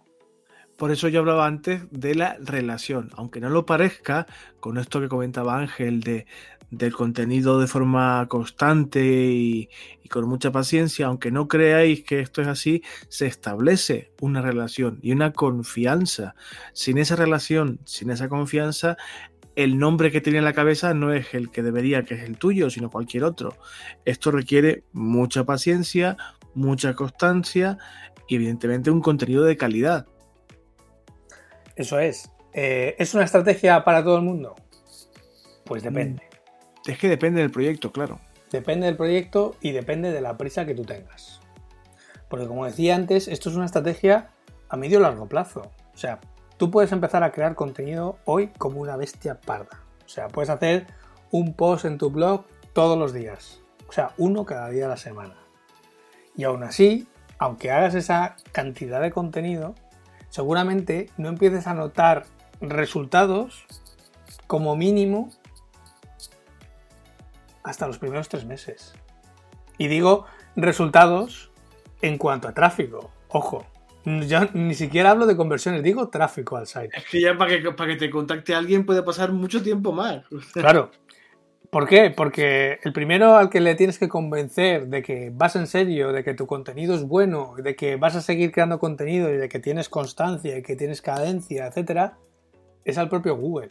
[0.78, 4.26] Por eso yo hablaba antes de la relación, aunque no lo parezca,
[4.60, 6.26] con esto que comentaba Ángel de,
[6.72, 9.70] del contenido de forma constante y,
[10.10, 15.12] con mucha paciencia, aunque no creáis que esto es así, se establece una relación y
[15.12, 16.36] una confianza.
[16.74, 18.98] Sin esa relación, sin esa confianza,
[19.56, 22.38] el nombre que tiene en la cabeza no es el que debería, que es el
[22.38, 23.56] tuyo, sino cualquier otro.
[24.06, 26.18] Esto requiere mucha paciencia,
[26.56, 27.78] mucha constancia
[28.28, 30.08] y evidentemente un contenido de calidad.
[31.76, 32.32] Eso es.
[32.54, 34.56] Eh, ¿Es una estrategia para todo el mundo?
[35.66, 36.31] Pues depende.
[36.86, 38.20] Es que depende del proyecto, claro.
[38.52, 41.40] Depende del proyecto y depende de la prisa que tú tengas.
[42.28, 44.30] Porque como decía antes, esto es una estrategia
[44.70, 45.72] a medio largo plazo.
[45.94, 46.20] O sea,
[46.58, 49.82] tú puedes empezar a crear contenido hoy como una bestia parda.
[50.06, 50.88] O sea, puedes hacer
[51.30, 53.62] un post en tu blog todos los días.
[53.88, 55.36] O sea, uno cada día de la semana.
[56.36, 59.76] Y aún así, aunque hagas esa cantidad de contenido,
[60.30, 62.26] seguramente no empieces a notar
[62.62, 63.66] resultados
[64.48, 65.30] como mínimo
[67.64, 68.94] hasta los primeros tres meses.
[69.78, 71.52] Y digo resultados
[72.02, 73.12] en cuanto a tráfico.
[73.30, 73.66] Ojo,
[74.06, 76.90] yo ni siquiera hablo de conversiones, digo tráfico al site.
[76.94, 80.24] Es que ya para que, para que te contacte alguien puede pasar mucho tiempo más.
[80.54, 80.92] Claro.
[81.70, 82.12] ¿Por qué?
[82.14, 86.22] Porque el primero al que le tienes que convencer de que vas en serio, de
[86.22, 89.60] que tu contenido es bueno, de que vas a seguir creando contenido y de que
[89.60, 92.18] tienes constancia y que tienes cadencia, etcétera,
[92.84, 93.70] es al propio Google.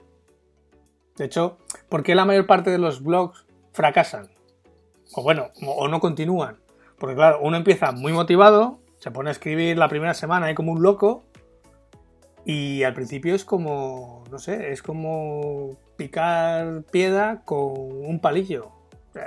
[1.18, 1.58] De hecho,
[1.90, 4.30] ¿por qué la mayor parte de los blogs fracasan.
[5.14, 6.58] O bueno, o no continúan.
[6.98, 10.72] Porque claro, uno empieza muy motivado, se pone a escribir la primera semana ahí como
[10.72, 11.24] un loco.
[12.44, 18.70] Y al principio es como, no sé, es como picar piedra con un palillo.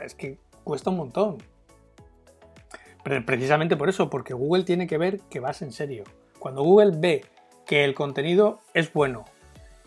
[0.04, 1.38] Es que cuesta un montón.
[3.26, 6.04] precisamente por eso, porque Google tiene que ver que vas en serio.
[6.40, 7.26] Cuando Google ve
[7.66, 9.26] que el contenido es bueno,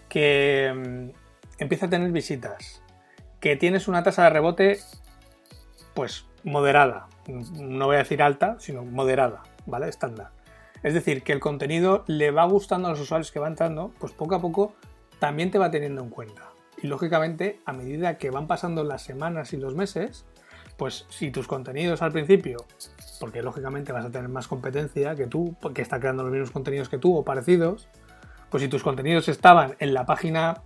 [0.09, 2.83] que mm, empieza a tener visitas,
[3.47, 4.81] que tienes una tasa de rebote,
[5.95, 9.89] pues moderada, no voy a decir alta, sino moderada, ¿vale?
[9.89, 10.31] Estándar.
[10.83, 14.11] Es decir, que el contenido le va gustando a los usuarios que van entrando, pues
[14.11, 14.75] poco a poco
[15.21, 16.51] también te va teniendo en cuenta.
[16.83, 20.27] Y lógicamente, a medida que van pasando las semanas y los meses,
[20.77, 22.57] pues si tus contenidos al principio,
[23.21, 26.89] porque lógicamente vas a tener más competencia que tú, porque está creando los mismos contenidos
[26.89, 27.87] que tú o parecidos,
[28.51, 30.65] pues si tus contenidos estaban en la página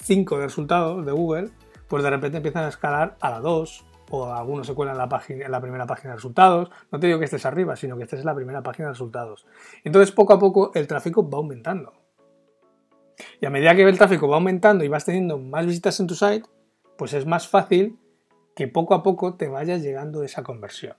[0.00, 1.50] 5 de resultados de Google,
[1.92, 5.10] pues de repente empiezan a escalar a la 2 o algunos se cuelan en la,
[5.10, 6.70] página, en la primera página de resultados.
[6.90, 9.44] No te digo que estés arriba, sino que estés en la primera página de resultados.
[9.84, 11.92] Entonces poco a poco el tráfico va aumentando.
[13.42, 16.14] Y a medida que el tráfico va aumentando y vas teniendo más visitas en tu
[16.14, 16.48] site,
[16.96, 17.98] pues es más fácil
[18.56, 20.96] que poco a poco te vaya llegando esa conversión.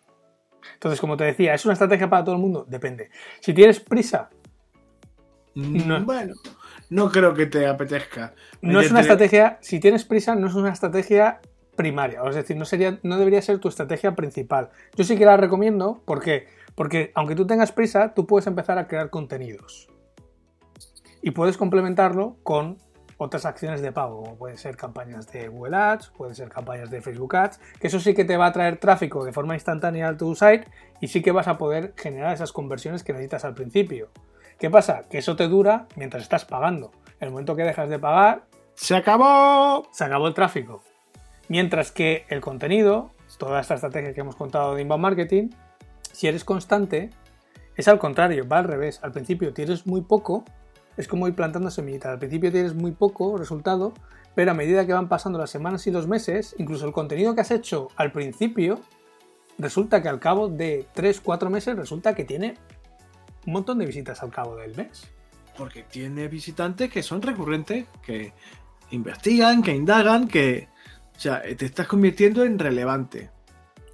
[0.75, 2.67] Entonces, como te decía, ¿es una estrategia para todo el mundo?
[2.69, 3.10] Depende.
[3.39, 4.29] Si tienes prisa,
[5.56, 6.06] mm, no.
[6.06, 6.36] Bueno,
[6.89, 8.34] no creo que te apetezca.
[8.62, 11.41] No es una estrategia, si tienes prisa, no es una estrategia
[11.76, 12.22] primaria.
[12.28, 14.69] Es decir, no, sería, no debería ser tu estrategia principal.
[14.96, 16.48] Yo sí que la recomiendo, ¿por qué?
[16.76, 19.88] Porque aunque tú tengas prisa, tú puedes empezar a crear contenidos.
[21.22, 22.78] Y puedes complementarlo con
[23.17, 27.02] otras acciones de pago, como pueden ser campañas de Google Ads, pueden ser campañas de
[27.02, 30.17] Facebook Ads, que eso sí que te va a traer tráfico de forma instantánea a
[30.17, 30.65] tu site
[31.00, 34.10] y sí que vas a poder generar esas conversiones que necesitas al principio.
[34.63, 35.04] ¿Qué pasa?
[35.10, 36.91] Que eso te dura mientras estás pagando.
[37.19, 38.45] En el momento que dejas de pagar,
[38.76, 39.89] ¡se acabó!
[39.91, 40.82] Se acabó el tráfico.
[41.49, 45.49] Mientras que el contenido, toda esta estrategia que hemos contado de inbound marketing,
[46.13, 47.10] si eres constante,
[47.76, 49.02] es al contrario, va al revés.
[49.04, 50.45] Al principio tienes muy poco
[50.95, 52.13] es como ir plantando semillitas.
[52.13, 53.91] Al principio tienes muy poco resultado,
[54.34, 57.41] pero a medida que van pasando las semanas y los meses, incluso el contenido que
[57.41, 58.80] has hecho al principio,
[59.58, 62.56] resulta que al cabo de 3-4 meses resulta que tiene
[63.45, 65.08] un montón de visitas al cabo del mes.
[65.58, 68.34] Porque tiene visitantes que son recurrentes, que
[68.91, 70.67] investigan, que indagan, que...
[71.15, 73.29] O sea, te estás convirtiendo en relevante.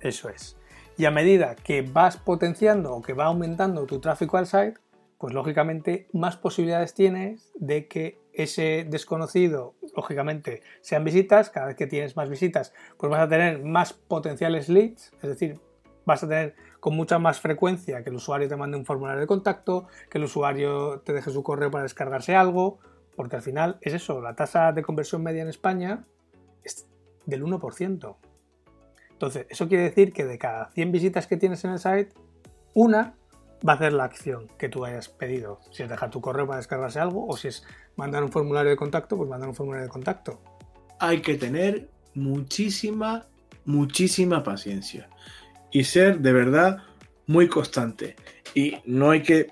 [0.01, 0.55] Eso es.
[0.97, 4.75] Y a medida que vas potenciando o que va aumentando tu tráfico al site,
[5.17, 11.49] pues lógicamente más posibilidades tienes de que ese desconocido, lógicamente, sean visitas.
[11.49, 15.59] Cada vez que tienes más visitas, pues vas a tener más potenciales leads, es decir,
[16.05, 19.27] vas a tener con mucha más frecuencia que el usuario te mande un formulario de
[19.27, 22.79] contacto, que el usuario te deje su correo para descargarse algo,
[23.15, 26.05] porque al final es eso, la tasa de conversión media en España
[26.63, 26.87] es
[27.25, 28.15] del 1%.
[29.11, 32.13] Entonces, eso quiere decir que de cada 100 visitas que tienes en el site,
[32.73, 33.15] una
[33.67, 35.59] va a hacer la acción que tú hayas pedido.
[35.71, 37.65] Si es dejar tu correo para descargarse algo o si es
[37.97, 40.39] mandar un formulario de contacto, pues mandar un formulario de contacto.
[40.99, 43.27] Hay que tener muchísima,
[43.65, 45.09] muchísima paciencia
[45.71, 46.83] y ser de verdad
[47.27, 48.15] muy constante.
[48.55, 49.47] Y no hay que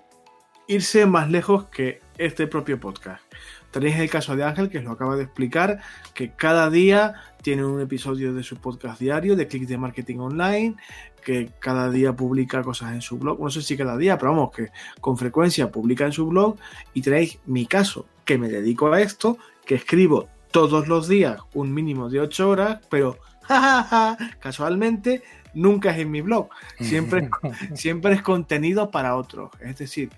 [0.67, 3.23] irse más lejos que este propio podcast.
[3.71, 5.79] Tenéis el caso de Ángel, que os lo acaba de explicar,
[6.13, 10.75] que cada día tiene un episodio de su podcast diario de Click de Marketing Online,
[11.23, 13.39] que cada día publica cosas en su blog.
[13.39, 14.69] No sé si cada día, pero vamos, que
[15.01, 16.57] con frecuencia publica en su blog.
[16.93, 21.73] Y tenéis mi caso, que me dedico a esto, que escribo todos los días un
[21.73, 23.19] mínimo de 8 horas, pero
[24.39, 25.21] casualmente
[25.57, 26.49] nunca es en mi blog.
[26.79, 27.29] Siempre,
[27.75, 29.51] siempre es contenido para otros.
[29.59, 30.09] Es decir,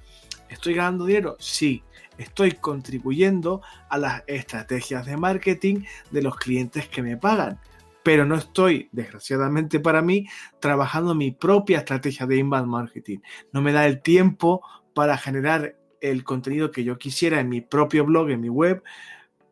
[0.49, 1.35] ¿estoy ganando dinero?
[1.39, 1.83] Sí.
[2.17, 7.59] Estoy contribuyendo a las estrategias de marketing de los clientes que me pagan
[8.01, 10.25] pero no estoy, desgraciadamente para mí,
[10.59, 13.19] trabajando mi propia estrategia de inbound marketing.
[13.51, 14.63] No me da el tiempo
[14.95, 18.81] para generar el contenido que yo quisiera en mi propio blog, en mi web,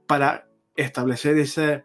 [0.08, 1.84] para establecer esa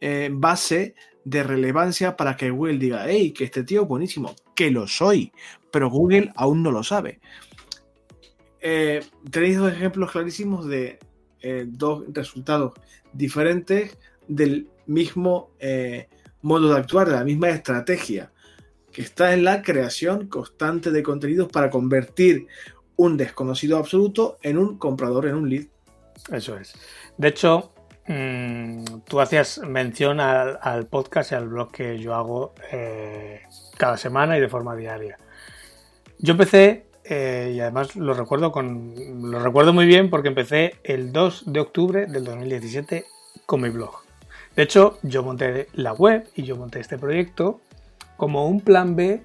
[0.00, 0.94] eh, base
[1.26, 5.32] de relevancia para que Google diga, hey, que este tío es buenísimo, que lo soy,
[5.72, 7.18] pero Google aún no lo sabe.
[8.60, 11.00] Eh, tenéis dos ejemplos clarísimos de
[11.40, 12.74] eh, dos resultados
[13.12, 16.08] diferentes del mismo eh,
[16.42, 18.30] modo de actuar, de la misma estrategia,
[18.92, 22.46] que está en la creación constante de contenidos para convertir
[22.94, 25.66] un desconocido absoluto en un comprador, en un lead.
[26.30, 26.72] Eso es.
[27.18, 27.72] De hecho,
[28.08, 33.42] mm, tú hacías mención al, podcast y al blog que yo hago eh,
[33.76, 35.18] cada semana y de forma diaria.
[36.18, 38.94] Yo empecé, eh, y además lo recuerdo, con,
[39.30, 43.04] lo recuerdo muy bien porque empecé el 2 de octubre del 2017
[43.44, 44.06] con mi blog.
[44.54, 47.60] De hecho, yo monté la web y yo monté este proyecto
[48.16, 49.22] como un plan B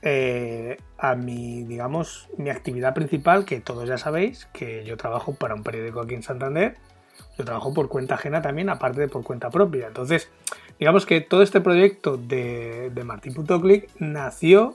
[0.00, 5.54] eh, a mi, digamos, mi actividad principal, que todos ya sabéis, que yo trabajo para
[5.54, 6.76] un periódico aquí en Santander.
[7.38, 9.88] Yo trabajo por cuenta ajena también, aparte de por cuenta propia.
[9.88, 10.30] Entonces,
[10.78, 14.74] digamos que todo este proyecto de, de Martín.click nació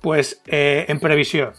[0.00, 1.52] Pues eh, en previsión,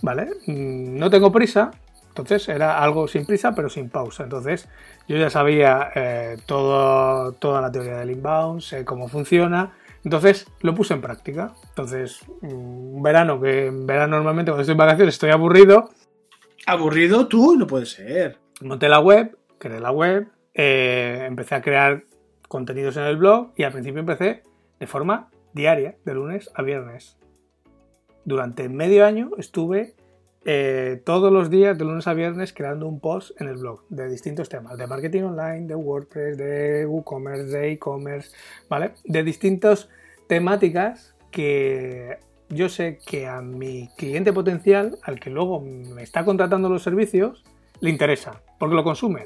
[0.00, 0.30] ¿vale?
[0.46, 1.70] Mm, no tengo prisa,
[2.08, 4.22] entonces era algo sin prisa pero sin pausa.
[4.22, 4.68] Entonces
[5.08, 9.72] yo ya sabía eh, toda la teoría del inbound, sé cómo funciona.
[10.04, 11.54] Entonces lo puse en práctica.
[11.70, 15.90] Entonces, un verano, que en verano normalmente cuando estoy en vacaciones estoy aburrido.
[16.66, 17.56] ¿Aburrido tú?
[17.56, 18.38] No puede ser.
[18.60, 22.04] Monté la web, creé la web, eh, empecé a crear
[22.48, 24.42] contenidos en el blog y al principio empecé
[24.78, 27.18] de forma diaria, de lunes a viernes.
[28.24, 29.94] Durante medio año estuve
[30.44, 34.08] eh, todos los días, de lunes a viernes, creando un post en el blog de
[34.08, 38.30] distintos temas, de marketing online, de WordPress, de WooCommerce, de e-commerce,
[38.68, 38.92] ¿vale?
[39.04, 39.88] De distintas
[40.28, 42.18] temáticas que
[42.50, 47.42] yo sé que a mi cliente potencial, al que luego me está contratando los servicios,
[47.80, 49.24] le interesa, porque lo consumen.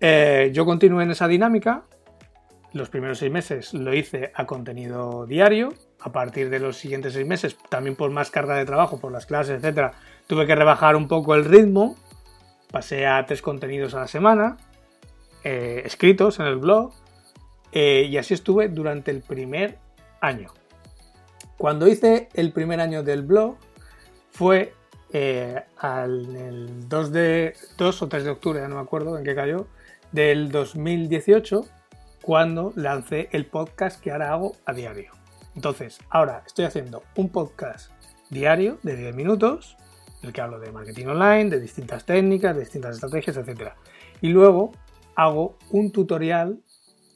[0.00, 1.84] Eh, yo continué en esa dinámica.
[2.72, 5.72] Los primeros seis meses lo hice a contenido diario.
[6.00, 9.26] A partir de los siguientes seis meses, también por más carga de trabajo, por las
[9.26, 9.92] clases, etcétera,
[10.26, 11.96] tuve que rebajar un poco el ritmo.
[12.70, 14.56] Pasé a tres contenidos a la semana,
[15.42, 16.92] eh, escritos en el blog.
[17.72, 19.78] Eh, y así estuve durante el primer
[20.20, 20.52] año.
[21.56, 23.56] Cuando hice el primer año del blog,
[24.30, 24.74] fue
[25.12, 29.34] al el 2, de, 2 o 3 de octubre, ya no me acuerdo en qué
[29.34, 29.66] cayó,
[30.12, 31.64] del 2018
[32.22, 35.12] cuando lancé el podcast que ahora hago a diario.
[35.54, 37.90] Entonces, ahora estoy haciendo un podcast
[38.30, 39.76] diario de 10 minutos,
[40.22, 43.72] en el que hablo de marketing online, de distintas técnicas, de distintas estrategias, etc.
[44.20, 44.72] Y luego
[45.14, 46.60] hago un tutorial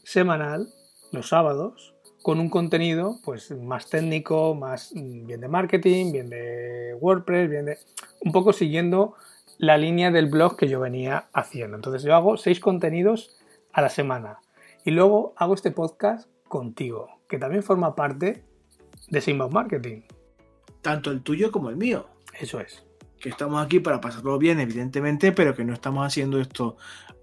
[0.05, 0.69] semanal
[1.13, 6.95] los sábados con un contenido pues más técnico, más mm, bien de marketing, bien de
[7.01, 7.79] WordPress, bien de
[8.21, 9.15] un poco siguiendo
[9.59, 11.77] la línea del blog que yo venía haciendo.
[11.77, 13.37] Entonces yo hago seis contenidos
[13.73, 14.39] a la semana
[14.85, 18.45] y luego hago este podcast contigo, que también forma parte
[19.09, 20.03] de Simba Marketing.
[20.83, 22.07] Tanto el tuyo como el mío.
[22.39, 22.85] Eso es.
[23.19, 26.77] Que estamos aquí para pasarlo bien, evidentemente, pero que no estamos haciendo esto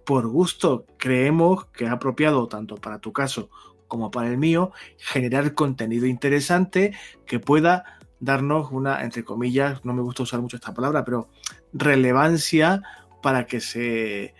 [0.06, 0.86] por gusto.
[0.98, 3.50] Creemos que es apropiado, tanto para tu caso
[3.88, 6.93] como para el mío, generar contenido interesante
[7.26, 11.30] que pueda darnos una, entre comillas, no me gusta usar mucho esta palabra, pero
[11.73, 12.82] relevancia
[13.21, 14.34] para que se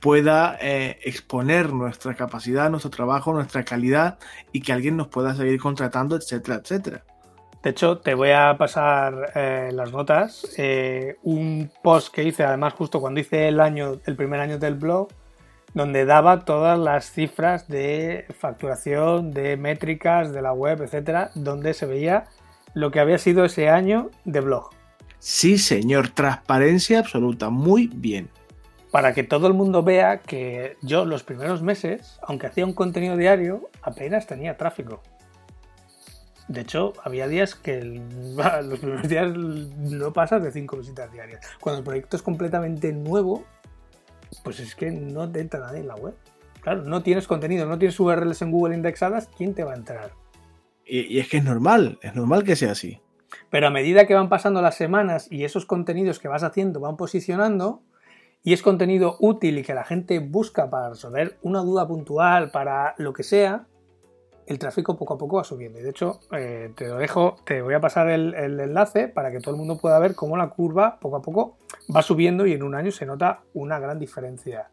[0.00, 4.18] pueda eh, exponer nuestra capacidad, nuestro trabajo, nuestra calidad
[4.52, 7.04] y que alguien nos pueda seguir contratando, etcétera, etcétera.
[7.62, 10.46] De hecho, te voy a pasar eh, las notas.
[10.58, 14.74] Eh, un post que hice, además, justo cuando hice el año, el primer año del
[14.74, 15.08] blog,
[15.74, 21.86] donde daba todas las cifras de facturación, de métricas de la web, etcétera, donde se
[21.86, 22.24] veía
[22.74, 24.70] lo que había sido ese año de blog.
[25.18, 28.28] Sí, señor, transparencia absoluta, muy bien.
[28.90, 33.16] Para que todo el mundo vea que yo los primeros meses, aunque hacía un contenido
[33.16, 35.00] diario, apenas tenía tráfico.
[36.48, 37.80] De hecho, había días que
[38.64, 41.40] los primeros días no pasas de 5 visitas diarias.
[41.60, 43.44] Cuando el proyecto es completamente nuevo,
[44.40, 46.14] pues es que no te entra nadie en la web.
[46.60, 50.12] Claro, no tienes contenido, no tienes URLs en Google indexadas, ¿quién te va a entrar?
[50.86, 53.00] Y, es que es normal, es normal que sea así.
[53.50, 56.96] Pero a medida que van pasando las semanas y esos contenidos que vas haciendo van
[56.96, 57.82] posicionando,
[58.44, 62.94] y es contenido útil y que la gente busca para resolver una duda puntual, para
[62.98, 63.66] lo que sea,
[64.46, 65.78] el tráfico poco a poco va subiendo.
[65.78, 69.40] Y de hecho, eh, te lo dejo, te voy a pasar el, enlace para que
[69.40, 71.58] todo el mundo pueda ver cómo la curva poco a poco
[71.94, 74.70] va subiendo y en un año se nota una gran diferencia.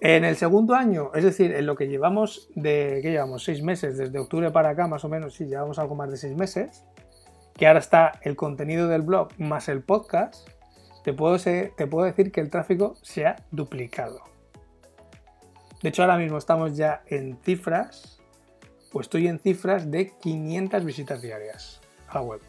[0.00, 3.44] En el segundo año, es decir, en lo que llevamos de, ¿qué llevamos?
[3.44, 6.36] Seis meses, desde octubre para acá más o menos, sí, llevamos algo más de seis
[6.36, 6.84] meses,
[7.54, 10.48] que ahora está el contenido del blog más el podcast,
[11.04, 14.32] te puedo decir que el tráfico se ha duplicado.
[15.82, 18.21] De hecho, ahora mismo estamos ya en cifras,
[18.92, 22.40] pues estoy en cifras de 500 visitas diarias a la web.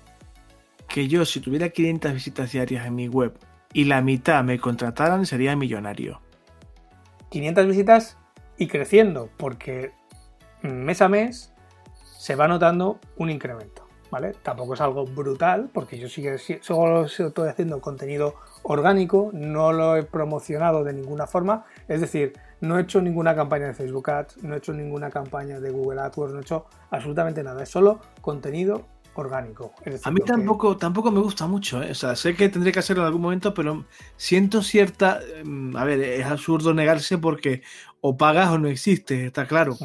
[0.87, 3.33] Que yo, si tuviera 500 visitas diarias en mi web
[3.71, 6.21] y la mitad me contrataran, sería millonario.
[7.29, 8.17] 500 visitas
[8.57, 9.91] y creciendo, porque
[10.61, 11.51] mes a mes
[12.01, 14.33] se va notando un incremento, ¿vale?
[14.43, 20.03] Tampoco es algo brutal, porque yo sigue, solo estoy haciendo contenido orgánico, no lo he
[20.03, 24.55] promocionado de ninguna forma, es decir, no he hecho ninguna campaña de Facebook Ads, no
[24.55, 28.85] he hecho ninguna campaña de Google AdWords, no he hecho absolutamente nada, es solo contenido
[29.15, 29.73] orgánico.
[30.01, 31.91] a mí tampoco, tampoco me gusta mucho, ¿eh?
[31.91, 33.85] o sea, sé que tendré que hacerlo en algún momento, pero
[34.15, 37.63] siento cierta, mm, a ver, es absurdo negarse porque
[37.99, 39.77] o pagas o no existe, está claro.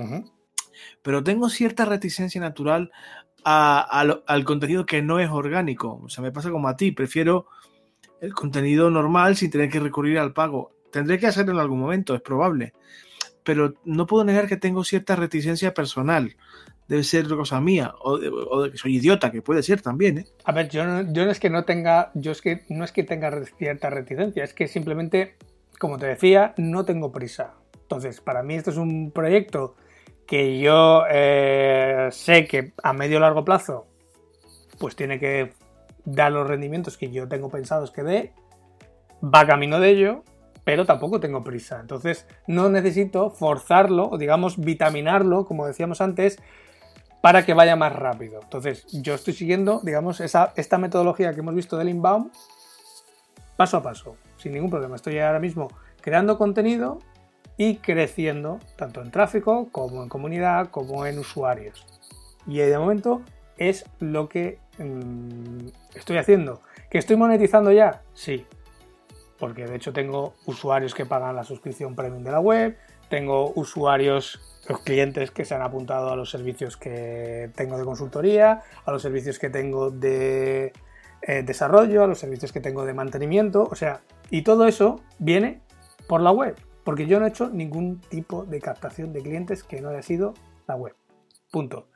[1.03, 2.93] Pero tengo cierta reticencia natural
[3.43, 6.01] al contenido que no es orgánico.
[6.05, 7.47] O sea, me pasa como a ti, prefiero
[8.21, 10.78] el contenido normal sin tener que recurrir al pago.
[10.91, 12.73] Tendré que hacerlo en algún momento, es probable.
[13.45, 16.37] Pero no puedo negar que tengo cierta reticencia personal
[16.89, 20.25] debe ser cosa mía, o de, que soy idiota, que puede ser también, ¿eh?
[20.45, 22.93] A ver, yo no, yo no es que no tenga, yo es que no es
[22.93, 25.37] que tenga cierta reticencia, es que simplemente,
[25.79, 27.53] como te decía, no tengo prisa.
[27.83, 29.77] Entonces, para mí esto es un proyecto
[30.27, 33.87] que yo eh, sé que a medio largo plazo,
[34.79, 35.53] pues tiene que
[36.07, 38.33] dar los rendimientos que yo tengo pensados que dé,
[39.23, 40.25] va camino de ello,
[40.69, 41.81] pero tampoco tengo prisa.
[41.81, 46.37] Entonces no necesito forzarlo o digamos vitaminarlo, como decíamos antes,
[47.23, 48.41] para que vaya más rápido.
[48.43, 52.33] Entonces yo estoy siguiendo, digamos, esa, esta metodología que hemos visto del inbound
[53.57, 54.97] paso a paso, sin ningún problema.
[54.97, 55.69] Estoy ahora mismo
[56.03, 56.99] creando contenido
[57.57, 61.87] y creciendo tanto en tráfico como en comunidad como en usuarios.
[62.47, 63.23] Y de momento
[63.57, 66.61] es lo que mm, estoy haciendo.
[66.91, 68.03] ¿Que estoy monetizando ya?
[68.13, 68.47] Sí,
[69.39, 72.77] porque de hecho tengo usuarios que pagan la suscripción premium de la web,
[73.09, 78.63] tengo usuarios, los clientes que se han apuntado a los servicios que tengo de consultoría,
[78.85, 80.73] a los servicios que tengo de
[81.23, 85.61] eh, desarrollo, a los servicios que tengo de mantenimiento, o sea, y todo eso viene
[86.07, 89.81] por la web, porque yo no he hecho ningún tipo de captación de clientes que
[89.81, 90.35] no haya sido
[90.67, 90.95] la web.
[91.51, 91.89] Punto.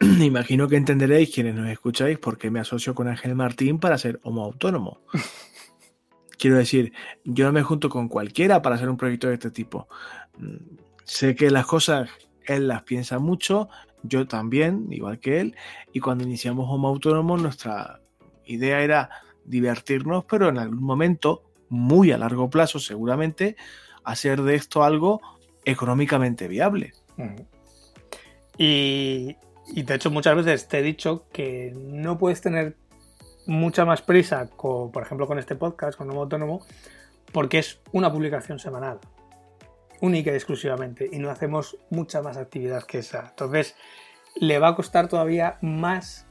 [0.00, 4.20] Imagino que entenderéis quienes nos escucháis por qué me asocio con Ángel Martín para ser
[4.22, 5.00] homo autónomo.
[6.38, 6.92] Quiero decir,
[7.24, 9.88] yo no me junto con cualquiera para hacer un proyecto de este tipo.
[10.38, 12.08] Mm, sé que las cosas
[12.46, 13.68] él las piensa mucho,
[14.02, 15.56] yo también, igual que él,
[15.92, 18.00] y cuando iniciamos Homo Autónomo nuestra
[18.44, 19.10] idea era
[19.44, 23.56] divertirnos, pero en algún momento, muy a largo plazo seguramente,
[24.04, 25.20] hacer de esto algo
[25.64, 26.92] económicamente viable.
[28.56, 29.36] Y,
[29.74, 32.76] y de hecho muchas veces te he dicho que no puedes tener
[33.48, 36.60] mucha más prisa, por ejemplo con este podcast, con Nuevo Autónomo,
[37.32, 38.98] porque es una publicación semanal,
[40.02, 43.28] única y exclusivamente, y no hacemos mucha más actividad que esa.
[43.30, 43.74] Entonces,
[44.36, 46.26] le va a costar todavía más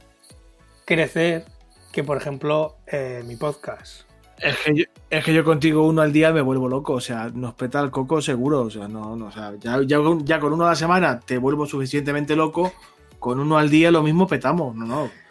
[0.86, 1.44] crecer
[1.92, 4.02] que, por ejemplo, eh, mi podcast.
[4.38, 7.90] Es que, yo, contigo uno al día me vuelvo loco, o sea, nos peta el
[7.90, 12.36] coco seguro, o sea, no, ya, ya con uno a la semana te vuelvo suficientemente
[12.36, 12.72] loco,
[13.18, 15.27] con uno al día lo mismo petamos, no, no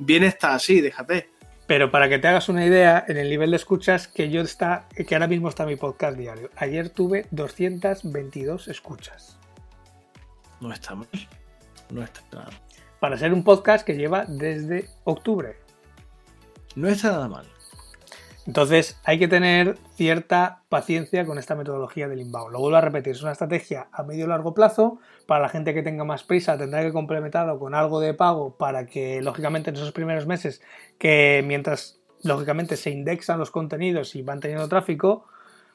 [0.00, 1.30] bien está así, déjate.
[1.66, 4.88] Pero para que te hagas una idea, en el nivel de escuchas que yo está,
[5.06, 6.50] que ahora mismo está mi podcast diario.
[6.56, 9.38] Ayer tuve 222 escuchas.
[10.60, 11.08] No está mal.
[11.90, 12.50] No está nada.
[12.98, 15.58] Para ser un podcast que lleva desde octubre.
[16.74, 17.46] No está nada mal.
[18.46, 22.52] Entonces hay que tener cierta paciencia con esta metodología del inbound.
[22.52, 24.98] Lo vuelvo a repetir, es una estrategia a medio y largo plazo.
[25.26, 28.86] Para la gente que tenga más prisa tendrá que complementarlo con algo de pago para
[28.86, 30.62] que, lógicamente, en esos primeros meses,
[30.98, 35.26] que mientras, lógicamente, se indexan los contenidos y van teniendo tráfico,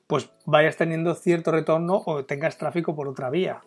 [0.07, 3.61] pues vayas teniendo cierto retorno o tengas tráfico por otra vía.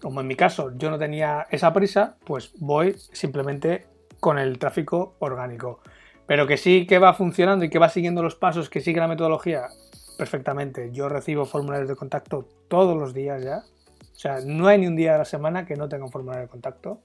[0.00, 3.86] Como en mi caso yo no tenía esa prisa, pues voy simplemente
[4.20, 5.80] con el tráfico orgánico.
[6.28, 9.08] Pero que sí que va funcionando y que va siguiendo los pasos, que sigue la
[9.08, 9.66] metodología
[10.18, 10.90] perfectamente.
[10.92, 13.62] Yo recibo formularios de contacto todos los días ya.
[14.12, 16.42] O sea, no hay ni un día de la semana que no tenga un formulario
[16.42, 17.00] de contacto.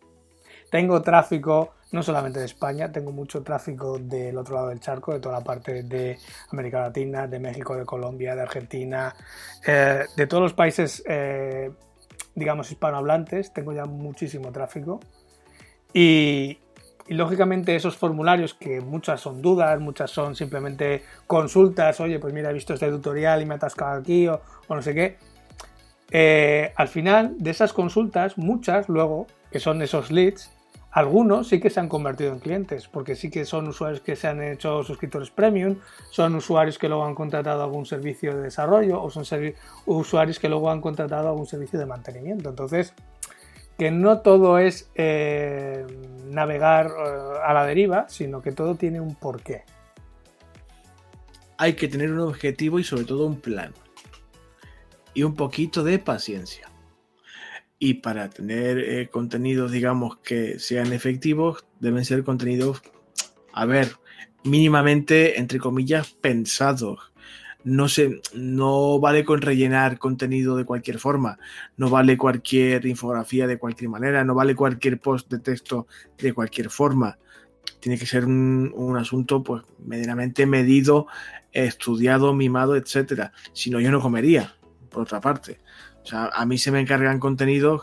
[0.69, 5.19] Tengo tráfico no solamente de España, tengo mucho tráfico del otro lado del charco, de
[5.19, 6.17] toda la parte de
[6.51, 9.15] América Latina, de México, de Colombia, de Argentina,
[9.65, 11.71] eh, de todos los países, eh,
[12.35, 14.99] digamos, hispanohablantes, tengo ya muchísimo tráfico.
[15.93, 16.57] Y,
[17.07, 22.49] y lógicamente esos formularios, que muchas son dudas, muchas son simplemente consultas, oye, pues mira,
[22.49, 25.17] he visto este tutorial y me he atascado aquí o, no sé qué.
[26.11, 30.51] Eh, al final de esas consultas, muchas luego, que son esos leads,
[30.93, 34.27] algunos sí que se han convertido en clientes, porque sí que son usuarios que se
[34.27, 35.77] han hecho suscriptores premium,
[36.11, 39.25] son usuarios que luego han contratado algún servicio de desarrollo o son
[39.87, 42.51] usuarios que luego han contratado algún servicio de mantenimiento.
[42.51, 42.93] Entonces,
[43.77, 45.85] que no todo es eh,
[46.25, 49.63] navegar eh, a la deriva, sino que todo tiene un porqué.
[51.57, 53.73] Hay que tener un objetivo y sobre todo un plan.
[55.13, 56.69] Y un poquito de paciencia.
[57.79, 62.81] Y para tener eh, contenidos, digamos, que sean efectivos, deben ser contenidos,
[63.51, 63.97] a ver,
[64.43, 67.12] mínimamente, entre comillas, pensados
[67.63, 71.39] no se, no vale con rellenar contenido de cualquier forma,
[71.77, 75.87] no vale cualquier infografía de cualquier manera, no vale cualquier post de texto
[76.17, 77.17] de cualquier forma.
[77.79, 81.07] Tiene que ser un, asunto pues medianamente medido,
[81.51, 83.31] estudiado, mimado, etcétera.
[83.53, 84.55] Si no, yo no comería,
[84.89, 85.59] por otra parte.
[86.03, 87.81] O sea, a mí se me encargan contenidos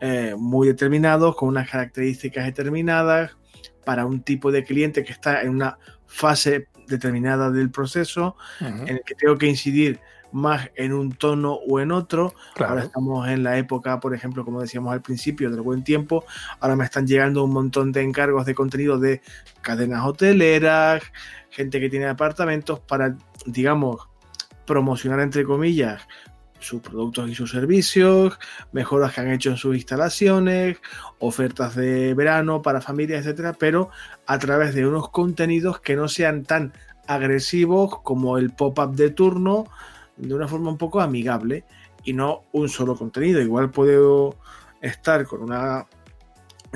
[0.00, 3.36] eh, muy determinados, con unas características determinadas,
[3.84, 9.02] para un tipo de cliente que está en una fase determinada del proceso, en el
[9.04, 10.00] que tengo que incidir
[10.32, 12.34] más en un tono o en otro.
[12.58, 16.24] Ahora estamos en la época, por ejemplo, como decíamos al principio, del buen tiempo.
[16.60, 19.22] Ahora me están llegando un montón de encargos de contenido de
[19.62, 21.02] cadenas hoteleras,
[21.50, 23.16] gente que tiene apartamentos para,
[23.46, 24.08] digamos,
[24.66, 26.02] promocionar entre comillas
[26.58, 28.38] sus productos y sus servicios,
[28.72, 30.78] mejoras que han hecho en sus instalaciones,
[31.18, 33.90] ofertas de verano para familias, etcétera, pero
[34.26, 36.72] a través de unos contenidos que no sean tan
[37.06, 39.64] agresivos como el pop-up de turno,
[40.16, 41.64] de una forma un poco amigable
[42.04, 43.40] y no un solo contenido.
[43.40, 44.36] Igual puedo
[44.80, 45.86] estar con una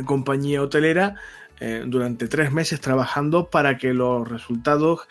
[0.04, 1.14] compañía hotelera
[1.58, 5.06] eh, durante tres meses trabajando para que los resultados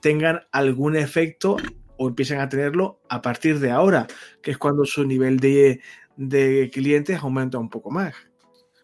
[0.00, 1.56] tengan algún efecto
[2.02, 4.08] o empiecen a tenerlo a partir de ahora,
[4.42, 5.80] que es cuando su nivel de,
[6.16, 8.14] de clientes aumenta un poco más.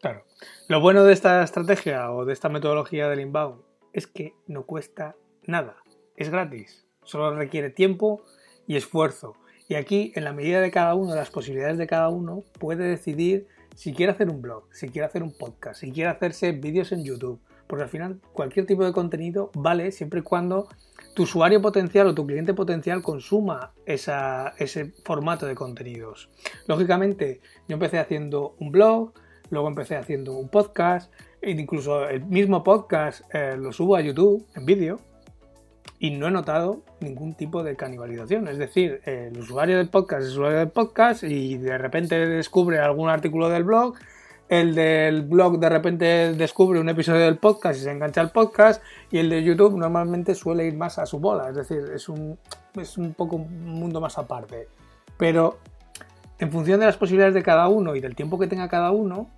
[0.00, 0.24] Claro.
[0.68, 3.60] Lo bueno de esta estrategia o de esta metodología del inbound
[3.92, 5.78] es que no cuesta nada,
[6.14, 8.22] es gratis, solo requiere tiempo
[8.68, 9.34] y esfuerzo.
[9.66, 13.48] Y aquí, en la medida de cada uno, las posibilidades de cada uno, puede decidir
[13.74, 17.04] si quiere hacer un blog, si quiere hacer un podcast, si quiere hacerse vídeos en
[17.04, 17.40] YouTube.
[17.66, 20.68] Porque al final cualquier tipo de contenido vale siempre y cuando
[21.18, 26.28] tu usuario potencial o tu cliente potencial consuma ese formato de contenidos.
[26.68, 29.14] Lógicamente, yo empecé haciendo un blog,
[29.50, 31.12] luego empecé haciendo un podcast,
[31.42, 35.00] e incluso el mismo podcast eh, lo subo a YouTube en vídeo
[35.98, 38.46] y no he notado ningún tipo de canibalización.
[38.46, 43.08] Es decir, el usuario del podcast es usuario del podcast y de repente descubre algún
[43.08, 43.96] artículo del blog
[44.48, 48.82] el del blog de repente descubre un episodio del podcast y se engancha al podcast
[49.10, 52.38] y el de YouTube normalmente suele ir más a su bola, es decir, es un,
[52.74, 54.68] es un poco un mundo más aparte.
[55.18, 55.58] Pero
[56.38, 59.28] en función de las posibilidades de cada uno y del tiempo que tenga cada uno,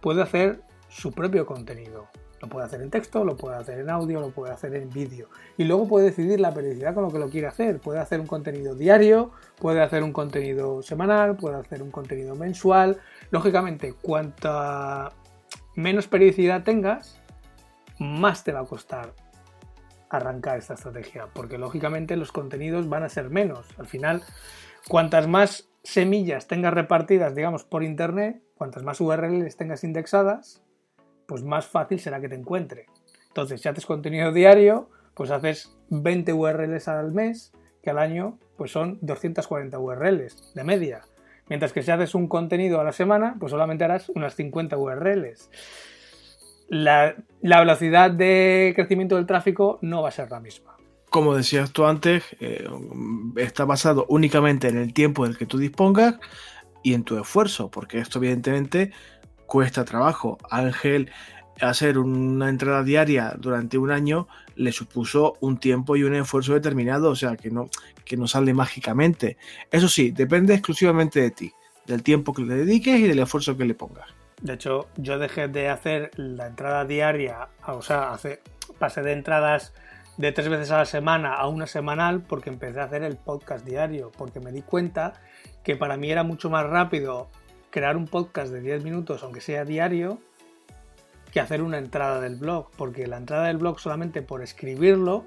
[0.00, 2.06] puede hacer su propio contenido.
[2.46, 5.28] Lo puede hacer en texto, lo puede hacer en audio, lo puede hacer en vídeo.
[5.56, 7.80] Y luego puede decidir la periodicidad con lo que lo quiere hacer.
[7.80, 12.98] Puede hacer un contenido diario, puede hacer un contenido semanal, puede hacer un contenido mensual.
[13.32, 15.10] Lógicamente, cuanta
[15.74, 17.20] menos periodicidad tengas,
[17.98, 19.12] más te va a costar
[20.08, 21.26] arrancar esta estrategia.
[21.32, 23.66] Porque lógicamente los contenidos van a ser menos.
[23.76, 24.22] Al final,
[24.86, 30.62] cuantas más semillas tengas repartidas, digamos, por internet, cuantas más URLs tengas indexadas,
[31.26, 32.86] pues más fácil será que te encuentre.
[33.28, 37.52] Entonces, si haces contenido diario, pues haces 20 URLs al mes,
[37.82, 41.02] que al año pues son 240 URLs de media.
[41.48, 45.50] Mientras que si haces un contenido a la semana, pues solamente harás unas 50 URLs.
[46.68, 50.76] La, velocidad de crecimiento del tráfico no va a ser la misma.
[51.10, 52.66] Como decías tú antes, eh,
[53.36, 56.16] está basado únicamente en el tiempo del que tú dispongas
[56.82, 58.92] y en tu esfuerzo, porque esto evidentemente
[59.46, 60.38] cuesta trabajo.
[60.50, 61.10] Ángel
[61.60, 67.10] hacer una entrada diaria durante un año le supuso un tiempo y un esfuerzo determinado,
[67.10, 67.68] o sea, que no,
[68.04, 69.36] que no sale mágicamente.
[69.70, 71.52] Eso sí, depende exclusivamente de ti,
[71.86, 74.08] del tiempo que le dediques y del esfuerzo que le pongas.
[74.40, 78.40] De hecho, yo dejé de hacer la entrada diaria, o sea, hace,
[78.78, 79.72] pasé de entradas
[80.18, 83.64] de tres veces a la semana a una semanal porque empecé a hacer el podcast
[83.64, 85.14] diario, porque me di cuenta
[85.62, 87.28] que para mí era mucho más rápido
[87.76, 90.18] crear un podcast de 10 minutos, aunque sea diario,
[91.30, 95.26] que hacer una entrada del blog, porque la entrada del blog solamente por escribirlo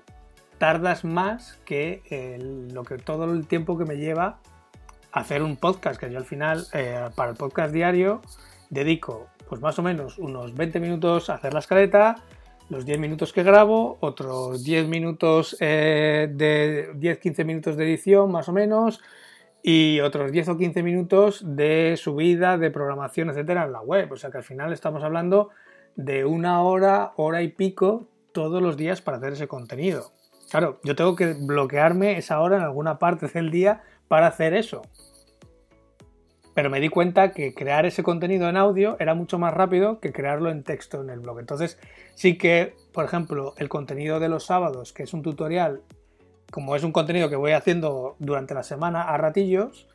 [0.58, 2.02] tardas más que
[2.74, 4.40] lo que todo el tiempo que me lleva
[5.12, 8.24] hacer un podcast, que yo al final eh, para el podcast diario
[8.72, 12.16] dedico pues más o menos unos 20 minutos a hacer la escaleta,
[12.70, 18.50] los 10 minutos que grabo, otros 10 minutos eh, de 10-15 minutos de edición más
[18.50, 19.02] o menos,
[19.62, 24.12] y otros 10 o 15 minutos de subida, de programación, etcétera, en la web.
[24.12, 25.50] O sea que al final estamos hablando
[25.96, 30.12] de una hora, hora y pico todos los días para hacer ese contenido.
[30.50, 34.82] Claro, yo tengo que bloquearme esa hora en alguna parte del día para hacer eso.
[36.56, 40.12] Pero me di cuenta que crear ese contenido en audio era mucho más rápido que
[40.12, 41.40] crearlo en texto en el blog.
[41.40, 41.78] Entonces,
[42.16, 45.84] sí que, por ejemplo, el contenido de los sábados, que es un tutorial
[46.52, 49.88] como es un contenido que voy haciendo durante la semana a ratillos,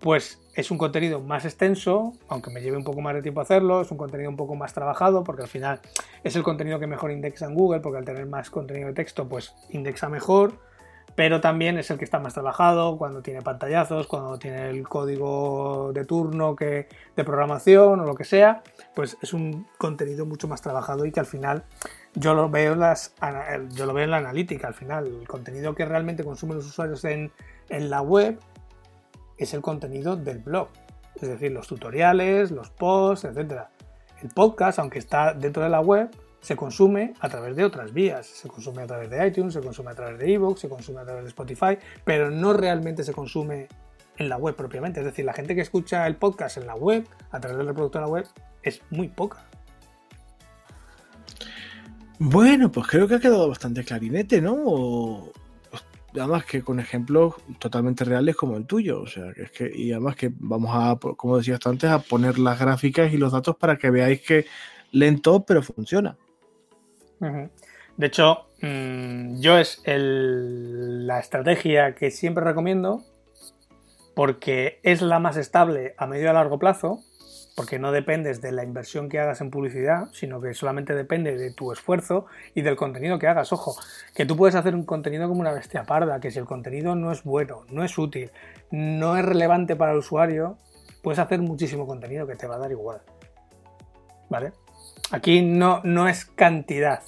[0.00, 3.80] pues es un contenido más extenso, aunque me lleve un poco más de tiempo hacerlo,
[3.80, 5.80] es un contenido un poco más trabajado, porque al final
[6.22, 9.28] es el contenido que mejor indexa en Google, porque al tener más contenido de texto,
[9.28, 10.52] pues indexa mejor,
[11.14, 15.92] pero también es el que está más trabajado cuando tiene pantallazos, cuando tiene el código
[15.92, 18.62] de turno que, de programación o lo que sea,
[18.94, 21.64] pues es un contenido mucho más trabajado y que al final
[22.14, 23.14] yo lo veo las,
[23.70, 25.06] yo lo veo en la analítica al final.
[25.06, 27.30] El contenido que realmente consumen los usuarios en,
[27.68, 28.38] en la web
[29.38, 30.68] es el contenido del blog.
[31.14, 33.62] Es decir, los tutoriales, los posts, etc.
[34.20, 36.10] El podcast, aunque está dentro de la web,
[36.44, 38.26] se consume a través de otras vías.
[38.26, 41.04] Se consume a través de iTunes, se consume a través de Evox, se consume a
[41.04, 43.66] través de Spotify, pero no realmente se consume
[44.18, 45.00] en la web propiamente.
[45.00, 48.02] Es decir, la gente que escucha el podcast en la web, a través del reproductor
[48.02, 48.26] de la web,
[48.62, 49.42] es muy poca.
[52.18, 55.32] Bueno, pues creo que ha quedado bastante clarinete, ¿no?
[56.12, 59.00] además que con ejemplos totalmente reales como el tuyo.
[59.00, 62.38] O sea, que es que, y además que vamos a, como decías antes, a poner
[62.38, 64.44] las gráficas y los datos para que veáis que
[64.92, 66.18] lento, pero funciona.
[67.96, 73.02] De hecho, mm, yo es la estrategia que siempre recomiendo
[74.14, 77.00] porque es la más estable a medio y a largo plazo
[77.54, 81.52] porque no dependes de la inversión que hagas en publicidad, sino que solamente depende de
[81.52, 83.52] tu esfuerzo y del contenido que hagas.
[83.52, 83.76] Ojo,
[84.14, 87.12] que tú puedes hacer un contenido como una bestia parda, que si el contenido no
[87.12, 88.32] es bueno, no es útil,
[88.70, 90.58] no es relevante para el usuario,
[91.02, 93.00] puedes hacer muchísimo contenido que te va a dar igual.
[94.28, 94.52] ¿Vale?
[95.14, 97.00] Aquí no, no es cantidad.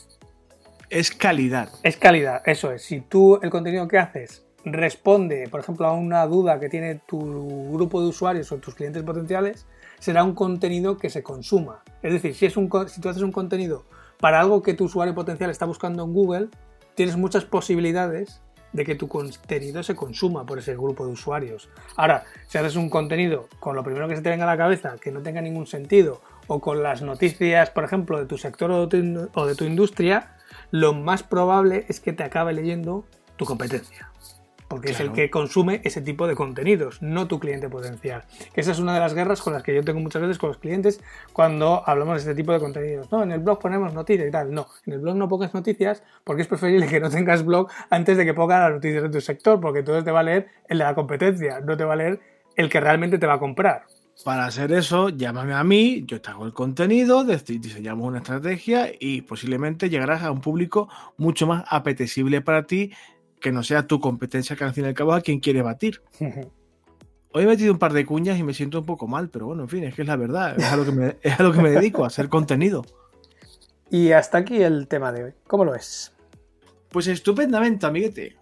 [0.91, 1.71] Es calidad.
[1.83, 2.83] Es calidad, eso es.
[2.83, 7.73] Si tú el contenido que haces responde, por ejemplo, a una duda que tiene tu
[7.73, 9.67] grupo de usuarios o tus clientes potenciales,
[9.99, 11.83] será un contenido que se consuma.
[12.01, 13.83] Es decir, si, es un, si tú haces un contenido
[14.21, 16.49] para algo que tu usuario potencial está buscando en Google,
[16.95, 18.41] tienes muchas posibilidades
[18.73, 21.69] de que tu contenido se consuma por ese grupo de usuarios.
[21.97, 24.95] Ahora, si haces un contenido con lo primero que se te venga a la cabeza,
[25.01, 28.87] que no tenga ningún sentido, o con las noticias, por ejemplo, de tu sector o
[28.87, 30.37] de tu industria,
[30.71, 33.05] lo más probable es que te acabe leyendo
[33.37, 34.11] tu competencia
[34.69, 38.25] porque es el que consume ese tipo de contenidos, no tu cliente potencial.
[38.55, 40.59] esa es una de las guerras con las que yo tengo muchas veces con los
[40.59, 41.01] clientes
[41.33, 43.11] cuando hablamos de este tipo de contenidos.
[43.13, 44.53] No, en el blog ponemos noticias y tal.
[44.53, 48.17] No, en el blog no pongas noticias porque es preferible que no tengas blog antes
[48.17, 50.79] de que pongas las noticias de tu sector, porque entonces te va a leer el
[50.79, 52.21] de la competencia, no te va a leer
[52.57, 53.85] el que realmente te va a comprar.
[54.25, 59.21] Para hacer eso, llámame a mí, yo te hago el contenido, diseñamos una estrategia y
[59.21, 62.93] posiblemente llegarás a un público mucho más apetecible para ti
[63.41, 66.03] que no sea tu competencia que al fin y al cabo a quien quiere batir.
[67.33, 69.65] Hoy he metido un par de cuñas y me siento un poco mal, pero bueno,
[69.65, 71.53] en fin, es que es la verdad, es a lo que me, es a lo
[71.53, 72.83] que me dedico, a hacer contenido.
[73.91, 75.33] Y hasta aquí el tema de hoy.
[75.47, 76.13] ¿Cómo lo es?
[76.89, 78.37] Pues estupendamente, amiguete.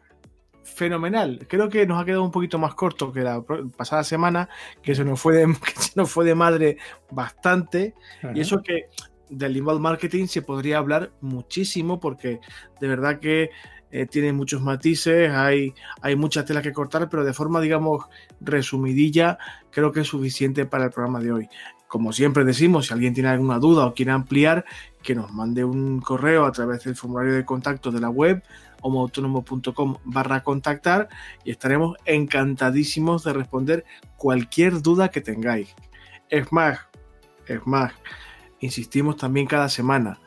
[0.64, 1.46] Fenomenal.
[1.46, 3.42] Creo que nos ha quedado un poquito más corto que la
[3.76, 4.48] pasada semana,
[4.82, 5.46] que se nos fue de,
[5.94, 6.78] nos fue de madre
[7.10, 7.94] bastante.
[8.34, 8.88] Y eso que
[9.28, 12.40] del inbound marketing se podría hablar muchísimo porque
[12.80, 13.50] de verdad que
[13.90, 18.06] eh, tiene muchos matices, hay, hay mucha tela que cortar, pero de forma, digamos,
[18.40, 19.38] resumidilla,
[19.70, 21.48] creo que es suficiente para el programa de hoy.
[21.86, 24.64] Como siempre decimos, si alguien tiene alguna duda o quiere ampliar,
[25.02, 28.42] que nos mande un correo a través del formulario de contacto de la web
[28.84, 31.08] homoautónomo.com barra contactar
[31.42, 33.84] y estaremos encantadísimos de responder
[34.16, 35.74] cualquier duda que tengáis.
[36.28, 36.80] Es más,
[37.46, 37.92] es más,
[38.60, 40.18] insistimos también cada semana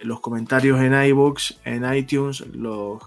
[0.00, 3.02] los comentarios en iBooks, en iTunes, los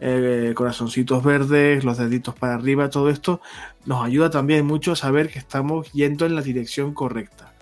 [0.00, 3.40] eh, corazoncitos verdes, los deditos para arriba, todo esto
[3.86, 7.54] nos ayuda también mucho a saber que estamos yendo en la dirección correcta.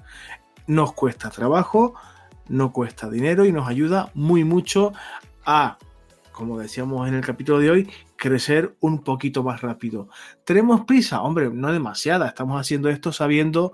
[0.67, 1.95] Nos cuesta trabajo,
[2.49, 4.93] no cuesta dinero y nos ayuda muy mucho
[5.47, 5.79] a,
[6.35, 10.09] como decíamos en el capítulo de hoy, crecer un poquito más rápido.
[10.45, 11.23] ¿Tenemos prisa?
[11.23, 12.27] Hombre, no demasiada.
[12.27, 13.73] Estamos haciendo esto sabiendo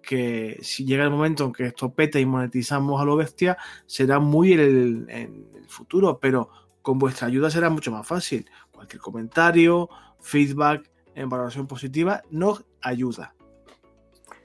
[0.00, 4.20] que si llega el momento en que esto pete y monetizamos a lo bestia, será
[4.20, 6.48] muy en el, futuro, pero
[6.80, 8.50] con vuestra ayuda será mucho más fácil.
[8.72, 9.90] Cualquier comentario,
[10.20, 13.34] feedback en valoración positiva nos ayuda.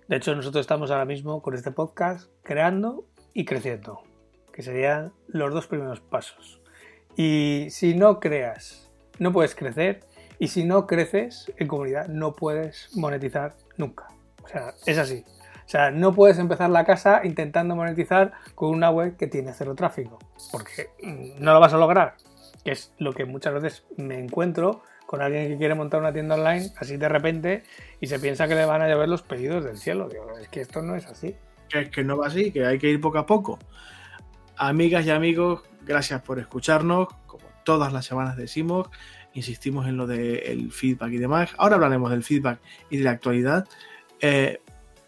[0.09, 4.03] De hecho, nosotros estamos ahora mismo con este podcast creando y creciendo,
[4.51, 6.62] que serían los dos primeros pasos.
[7.15, 10.01] Y si no creas, no puedes crecer,
[10.39, 14.07] y si no creces en comunidad, no puedes monetizar nunca.
[14.43, 15.23] O sea, es así.
[15.65, 19.75] O sea, no puedes empezar la casa intentando monetizar con una web que tiene cero
[19.75, 20.19] tráfico,
[20.51, 20.89] porque
[21.39, 22.15] no lo vas a lograr.
[22.65, 26.71] Es lo que muchas veces me encuentro con alguien que quiere montar una tienda online
[26.77, 27.63] así de repente
[27.99, 30.09] y se piensa que le van a llover los pedidos del cielo.
[30.09, 31.35] Digo, es que esto no es así.
[31.71, 33.59] Es que no va así, que hay que ir poco a poco.
[34.57, 37.07] Amigas y amigos, gracias por escucharnos.
[37.25, 38.89] Como todas las semanas decimos,
[39.33, 41.51] insistimos en lo del feedback y demás.
[41.57, 42.59] Ahora hablaremos del feedback
[42.89, 43.67] y de la actualidad.
[44.21, 44.61] Eh,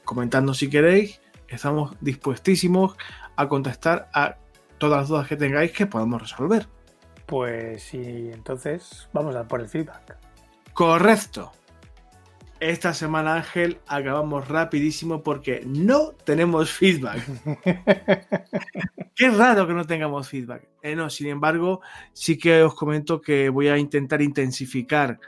[0.03, 1.21] comentando si queréis.
[1.47, 2.95] Estamos dispuestísimos
[3.35, 4.37] a contestar a
[4.77, 6.67] todas las dudas que tengáis que podamos resolver.
[7.25, 10.17] Pues sí, entonces vamos a por el feedback.
[10.73, 11.51] Correcto.
[12.59, 17.21] Esta semana, Ángel, acabamos rapidísimo porque no tenemos feedback.
[19.15, 20.67] Qué raro que no tengamos feedback.
[20.81, 25.19] Eh, no, sin embargo, sí que os comento que voy a intentar intensificar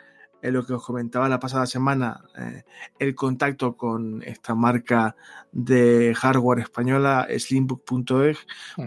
[0.42, 2.64] en lo que os comentaba la pasada semana, eh,
[3.00, 5.16] el contacto con esta marca
[5.52, 8.38] de hardware española, slimbook.es,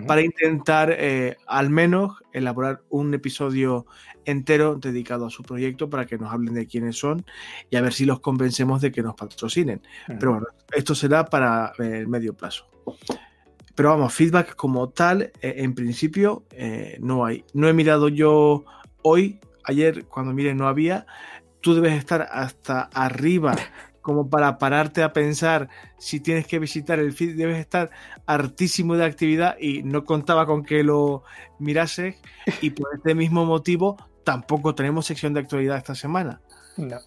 [0.06, 3.86] para intentar eh, al menos elaborar un episodio
[4.24, 7.24] entero dedicado a su proyecto para que nos hablen de quiénes son
[7.68, 9.82] y a ver si los convencemos de que nos patrocinen.
[10.06, 12.68] Pero bueno, esto será para el medio plazo.
[13.80, 16.44] Pero vamos, feedback como tal, en principio
[16.98, 17.46] no hay.
[17.54, 18.66] No he mirado yo
[19.00, 21.06] hoy ayer cuando mire no había,
[21.62, 23.56] tú debes estar hasta arriba
[24.02, 27.90] como para pararte a pensar si tienes que visitar el feed, debes estar
[28.26, 31.22] hartísimo de actividad y no contaba con que lo
[31.58, 32.16] mirases
[32.60, 36.42] y por este mismo motivo tampoco tenemos sección de actualidad esta semana.
[36.76, 36.98] No.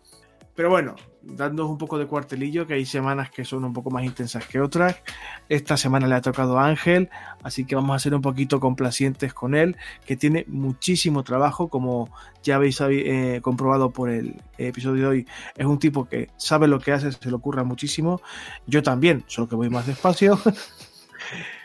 [0.56, 4.04] Pero bueno, dándonos un poco de cuartelillo, que hay semanas que son un poco más
[4.04, 4.98] intensas que otras.
[5.50, 7.10] Esta semana le ha tocado a Ángel,
[7.44, 12.10] así que vamos a ser un poquito complacientes con él, que tiene muchísimo trabajo, como
[12.44, 15.28] ya habéis eh, comprobado por el episodio de hoy.
[15.56, 18.22] Es un tipo que sabe lo que hace, se le ocurra muchísimo.
[18.68, 20.40] Yo también, solo que voy más despacio.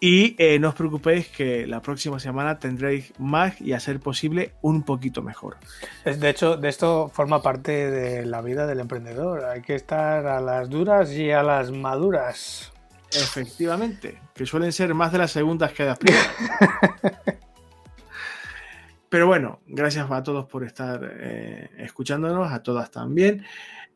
[0.00, 4.52] Y eh, no os preocupéis que la próxima semana tendréis más y a ser posible
[4.60, 5.56] un poquito mejor.
[6.04, 9.44] De hecho, de esto forma parte de la vida del emprendedor.
[9.44, 12.72] Hay que estar a las duras y a las maduras.
[13.10, 16.28] Efectivamente, que suelen ser más de las segundas que de las primeras.
[19.08, 23.44] Pero bueno, gracias a todos por estar eh, escuchándonos, a todas también.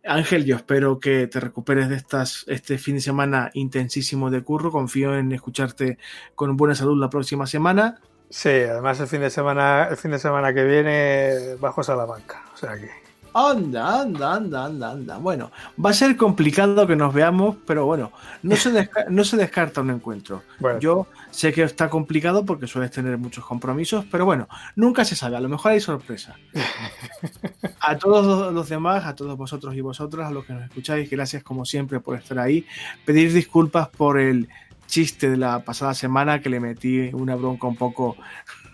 [0.05, 4.71] Ángel, yo espero que te recuperes de estas, este fin de semana intensísimo de curro.
[4.71, 5.99] Confío en escucharte
[6.35, 8.01] con buena salud la próxima semana.
[8.31, 12.45] Sí, además el fin de semana, el fin de semana que viene bajo Salamanca.
[12.55, 13.10] O sea que.
[13.35, 15.19] Anda, anda, anda, anda, anda.
[15.19, 15.51] Bueno,
[15.83, 18.13] va a ser complicado que nos veamos, pero bueno,
[18.43, 20.43] no se, no se descarta un encuentro.
[20.81, 25.37] Yo sé que está complicado porque sueles tener muchos compromisos, pero bueno, nunca se sabe,
[25.37, 26.37] a lo mejor hay sorpresa.
[27.81, 31.43] A todos los demás, a todos vosotros y vosotras, a los que nos escucháis, gracias
[31.43, 32.67] como siempre por estar ahí.
[33.05, 34.49] Pedir disculpas por el
[34.87, 38.17] chiste de la pasada semana que le metí una bronca un poco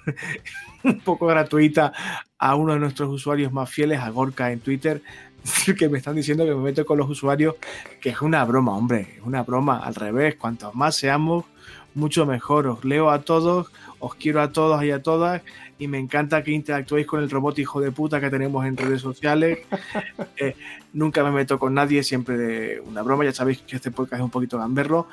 [0.87, 1.93] un poco gratuita
[2.39, 5.03] a uno de nuestros usuarios más fieles, a Gorka en Twitter,
[5.79, 7.57] que me están diciendo que me meto con los usuarios,
[8.01, 11.45] que es una broma, hombre, es una broma, al revés, cuantos más seamos,
[11.95, 12.67] mucho mejor.
[12.67, 15.43] Os leo a todos, os quiero a todos y a todas,
[15.79, 19.03] y me encanta que interactuéis con el robot hijo de puta que tenemos en redes
[19.03, 19.59] sociales.
[20.39, 20.55] Eh,
[20.93, 24.25] nunca me meto con nadie, siempre de una broma, ya sabéis que este podcast es
[24.25, 25.09] un poquito gamberro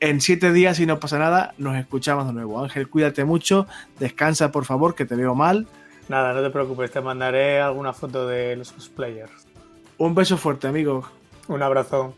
[0.00, 2.62] en siete días, si no pasa nada, nos escuchamos de nuevo.
[2.62, 3.66] Ángel, cuídate mucho,
[3.98, 5.66] descansa por favor, que te veo mal.
[6.08, 9.46] Nada, no te preocupes, te mandaré alguna foto de los cosplayers.
[9.98, 11.04] Un beso fuerte, amigo.
[11.46, 12.14] Un abrazo.